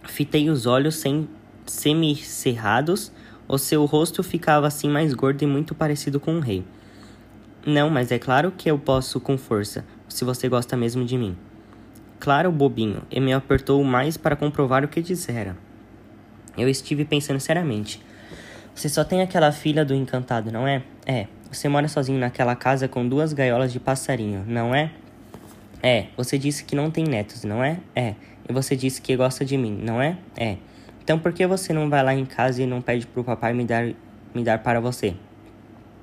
Fitei 0.08 0.50
os 0.50 0.66
olhos 0.66 0.96
sem 0.96 1.28
semicerrados, 1.64 3.12
o 3.46 3.58
seu 3.58 3.84
rosto 3.84 4.24
ficava 4.24 4.66
assim 4.66 4.90
mais 4.90 5.14
gordo 5.14 5.40
e 5.42 5.46
muito 5.46 5.72
parecido 5.72 6.18
com 6.18 6.34
um 6.34 6.40
rei. 6.40 6.64
Não, 7.64 7.88
mas 7.88 8.10
é 8.10 8.18
claro 8.18 8.50
que 8.50 8.68
eu 8.68 8.76
posso 8.76 9.20
com 9.20 9.38
força, 9.38 9.84
se 10.08 10.24
você 10.24 10.48
gosta 10.48 10.76
mesmo 10.76 11.04
de 11.04 11.16
mim. 11.16 11.36
Claro, 12.20 12.52
bobinho, 12.52 13.00
e 13.10 13.18
me 13.18 13.32
apertou 13.32 13.82
mais 13.82 14.18
para 14.18 14.36
comprovar 14.36 14.84
o 14.84 14.88
que 14.88 15.00
dissera. 15.00 15.56
Eu 16.56 16.68
estive 16.68 17.02
pensando 17.06 17.40
seriamente. 17.40 17.98
Você 18.74 18.90
só 18.90 19.02
tem 19.02 19.22
aquela 19.22 19.50
filha 19.50 19.86
do 19.86 19.94
encantado, 19.94 20.52
não 20.52 20.68
é? 20.68 20.82
É. 21.06 21.26
Você 21.50 21.66
mora 21.66 21.88
sozinho 21.88 22.18
naquela 22.18 22.54
casa 22.54 22.86
com 22.86 23.08
duas 23.08 23.32
gaiolas 23.32 23.72
de 23.72 23.80
passarinho, 23.80 24.44
não 24.46 24.74
é? 24.74 24.90
É. 25.82 26.08
Você 26.14 26.36
disse 26.36 26.62
que 26.62 26.76
não 26.76 26.90
tem 26.90 27.04
netos, 27.04 27.42
não 27.42 27.64
é? 27.64 27.78
É. 27.96 28.14
E 28.46 28.52
você 28.52 28.76
disse 28.76 29.00
que 29.00 29.16
gosta 29.16 29.42
de 29.42 29.56
mim, 29.56 29.80
não 29.82 30.00
é? 30.00 30.18
É. 30.36 30.58
Então 31.02 31.18
por 31.18 31.32
que 31.32 31.46
você 31.46 31.72
não 31.72 31.88
vai 31.88 32.04
lá 32.04 32.14
em 32.14 32.26
casa 32.26 32.62
e 32.62 32.66
não 32.66 32.82
pede 32.82 33.06
pro 33.06 33.24
papai 33.24 33.54
me 33.54 33.64
dar, 33.64 33.90
me 34.34 34.44
dar 34.44 34.58
para 34.58 34.78
você? 34.78 35.14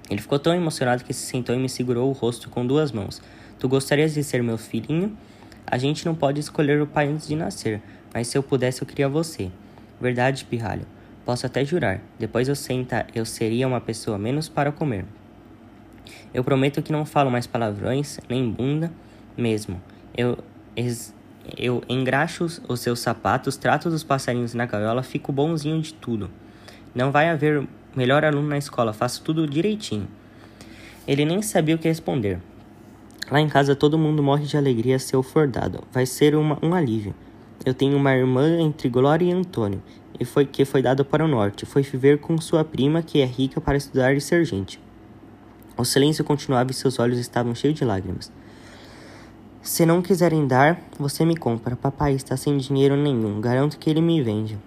Ele 0.09 0.19
ficou 0.19 0.39
tão 0.39 0.55
emocionado 0.55 1.03
que 1.03 1.13
se 1.13 1.27
sentou 1.27 1.53
e 1.53 1.59
me 1.59 1.69
segurou 1.69 2.09
o 2.09 2.13
rosto 2.13 2.49
com 2.49 2.65
duas 2.65 2.91
mãos. 2.91 3.21
Tu 3.59 3.69
gostarias 3.69 4.15
de 4.15 4.23
ser 4.23 4.41
meu 4.41 4.57
filhinho? 4.57 5.15
A 5.69 5.77
gente 5.77 6.05
não 6.05 6.15
pode 6.15 6.39
escolher 6.39 6.81
o 6.81 6.87
pai 6.87 7.07
antes 7.07 7.27
de 7.27 7.35
nascer, 7.35 7.81
mas 8.13 8.27
se 8.27 8.37
eu 8.37 8.41
pudesse 8.41 8.81
eu 8.81 8.87
queria 8.87 9.09
você. 9.09 9.51
Verdade, 9.99 10.45
pirralho. 10.45 10.85
Posso 11.25 11.45
até 11.45 11.65
jurar. 11.65 11.99
Depois 12.17 12.47
eu 12.47 12.55
senta, 12.55 13.05
eu 13.13 13.25
seria 13.25 13.67
uma 13.67 13.81
pessoa 13.81 14.17
menos 14.17 14.47
para 14.47 14.71
comer. 14.71 15.03
Eu 16.33 16.41
prometo 16.41 16.81
que 16.81 16.91
não 16.91 17.05
falo 17.05 17.29
mais 17.29 17.45
palavrões, 17.45 18.17
nem 18.29 18.49
bunda, 18.49 18.89
mesmo. 19.35 19.81
Eu 20.15 20.37
ex 20.73 21.13
eu 21.57 21.81
engraxo 21.87 22.45
os 22.67 22.79
seus 22.79 22.99
sapatos, 22.99 23.55
trato 23.55 23.89
dos 23.89 24.03
passarinhos 24.03 24.53
na 24.53 24.65
gaiola, 24.65 25.03
fico 25.03 25.31
bonzinho 25.31 25.81
de 25.81 25.93
tudo. 25.93 26.29
Não 26.93 27.11
vai 27.11 27.29
haver 27.29 27.65
melhor 27.95 28.25
aluno 28.25 28.47
na 28.47 28.57
escola, 28.57 28.93
faço 28.93 29.21
tudo 29.21 29.47
direitinho. 29.47 30.07
Ele 31.07 31.23
nem 31.25 31.41
sabia 31.41 31.75
o 31.75 31.77
que 31.77 31.87
responder. 31.87 32.39
Lá 33.29 33.41
em 33.41 33.49
casa 33.49 33.75
todo 33.75 33.97
mundo 33.97 34.23
morre 34.23 34.45
de 34.45 34.55
alegria 34.55 34.97
se 34.97 35.13
eu 35.13 35.21
for 35.21 35.47
dado. 35.47 35.83
Vai 35.91 36.05
ser 36.05 36.33
uma, 36.35 36.57
um 36.63 36.73
alívio. 36.73 37.13
Eu 37.65 37.73
tenho 37.73 37.97
uma 37.97 38.15
irmã 38.15 38.59
entre 38.61 38.87
Glória 38.87 39.25
e 39.25 39.31
Antônio, 39.33 39.83
e 40.17 40.23
foi 40.23 40.45
que 40.45 40.63
foi 40.63 40.81
dado 40.81 41.03
para 41.03 41.25
o 41.25 41.27
norte. 41.27 41.65
Foi 41.65 41.81
viver 41.81 42.19
com 42.19 42.39
sua 42.39 42.63
prima, 42.63 43.01
que 43.01 43.19
é 43.19 43.25
rica, 43.25 43.59
para 43.59 43.75
estudar 43.77 44.15
e 44.15 44.21
ser 44.21 44.45
gente. 44.45 44.79
O 45.77 45.83
silêncio 45.83 46.23
continuava 46.23 46.71
e 46.71 46.73
seus 46.73 46.99
olhos 46.99 47.19
estavam 47.19 47.53
cheios 47.53 47.77
de 47.77 47.83
lágrimas. 47.83 48.31
Se 49.61 49.85
não 49.85 50.01
quiserem 50.01 50.47
dar, 50.47 50.79
você 50.97 51.25
me 51.25 51.35
compra. 51.35 51.75
Papai 51.75 52.13
está 52.13 52.37
sem 52.37 52.57
dinheiro 52.57 52.95
nenhum. 52.95 53.41
Garanto 53.41 53.77
que 53.77 53.89
ele 53.89 53.99
me 53.99 54.21
vende. 54.21 54.57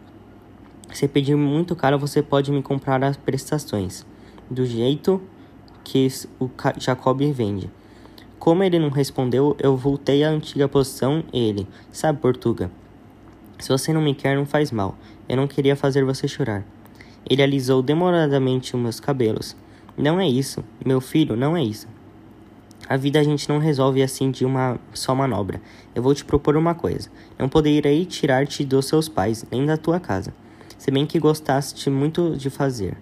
Se 0.93 1.09
pedir 1.09 1.37
muito 1.37 1.75
caro, 1.75 1.99
você 1.99 2.23
pode 2.23 2.53
me 2.53 2.63
comprar 2.63 3.03
as 3.03 3.17
prestações. 3.17 4.05
Do 4.51 4.67
jeito 4.67 5.23
que 5.83 6.07
o 6.39 6.51
Jacob 6.79 7.23
vende. 7.33 7.71
Como 8.41 8.65
ele 8.65 8.79
não 8.79 8.89
respondeu, 8.89 9.55
eu 9.61 9.77
voltei 9.77 10.25
à 10.25 10.31
antiga 10.31 10.67
posição. 10.67 11.23
Ele, 11.31 11.69
sabe, 11.93 12.21
Portuga? 12.21 12.71
Se 13.59 13.69
você 13.69 13.93
não 13.93 14.01
me 14.01 14.15
quer, 14.15 14.35
não 14.35 14.47
faz 14.47 14.73
mal. 14.73 14.97
Eu 15.29 15.37
não 15.37 15.47
queria 15.47 15.77
fazer 15.77 16.07
você 16.07 16.27
chorar. 16.27 16.65
Ele 17.29 17.43
alisou 17.43 17.83
demoradamente 17.83 18.75
os 18.75 18.81
meus 18.81 18.99
cabelos. 18.99 19.55
Não 19.95 20.19
é 20.19 20.27
isso, 20.27 20.65
meu 20.83 21.03
filho, 21.03 21.37
não 21.37 21.55
é 21.55 21.63
isso. 21.63 21.87
A 22.89 22.97
vida 22.97 23.21
a 23.21 23.23
gente 23.23 23.47
não 23.47 23.59
resolve 23.59 24.03
assim 24.03 24.31
de 24.31 24.47
uma 24.47 24.81
só 24.95 25.15
manobra. 25.15 25.61
Eu 25.95 26.03
vou 26.03 26.15
te 26.15 26.25
propor 26.25 26.57
uma 26.57 26.75
coisa. 26.75 27.11
Não 27.39 27.47
poderei 27.47 28.07
tirar-te 28.07 28.65
dos 28.65 28.87
seus 28.87 29.07
pais, 29.07 29.45
nem 29.51 29.67
da 29.67 29.77
tua 29.77 30.01
casa. 30.01 30.33
Se 30.79 30.91
bem 30.91 31.05
que 31.05 31.19
gostaste 31.19 31.91
muito 31.91 32.35
de 32.39 32.49
fazer. 32.49 32.97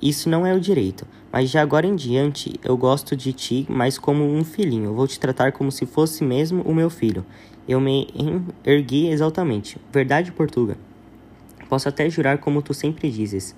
Isso 0.00 0.28
não 0.28 0.46
é 0.46 0.52
o 0.52 0.60
direito, 0.60 1.06
mas 1.32 1.50
de 1.50 1.58
agora 1.58 1.86
em 1.86 1.96
diante 1.96 2.60
eu 2.62 2.76
gosto 2.76 3.16
de 3.16 3.32
ti 3.32 3.66
mais 3.68 3.98
como 3.98 4.24
um 4.24 4.44
filhinho. 4.44 4.92
vou 4.92 5.06
te 5.06 5.18
tratar 5.18 5.52
como 5.52 5.72
se 5.72 5.86
fosse 5.86 6.22
mesmo 6.22 6.62
o 6.62 6.74
meu 6.74 6.90
filho. 6.90 7.24
Eu 7.66 7.80
me 7.80 8.06
ergui 8.64 9.08
exaltamente. 9.08 9.78
Verdade, 9.90 10.30
Portuga? 10.32 10.76
Posso 11.68 11.88
até 11.88 12.10
jurar 12.10 12.38
como 12.38 12.60
tu 12.60 12.74
sempre 12.74 13.10
dizes. 13.10 13.54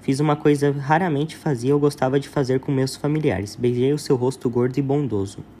Fiz 0.00 0.18
uma 0.18 0.34
coisa 0.34 0.72
raramente 0.72 1.36
fazia 1.36 1.74
ou 1.74 1.80
gostava 1.80 2.18
de 2.18 2.28
fazer 2.28 2.58
com 2.58 2.72
meus 2.72 2.96
familiares. 2.96 3.54
Beijei 3.54 3.92
o 3.92 3.98
seu 3.98 4.16
rosto 4.16 4.48
gordo 4.48 4.78
e 4.78 4.82
bondoso. 4.82 5.40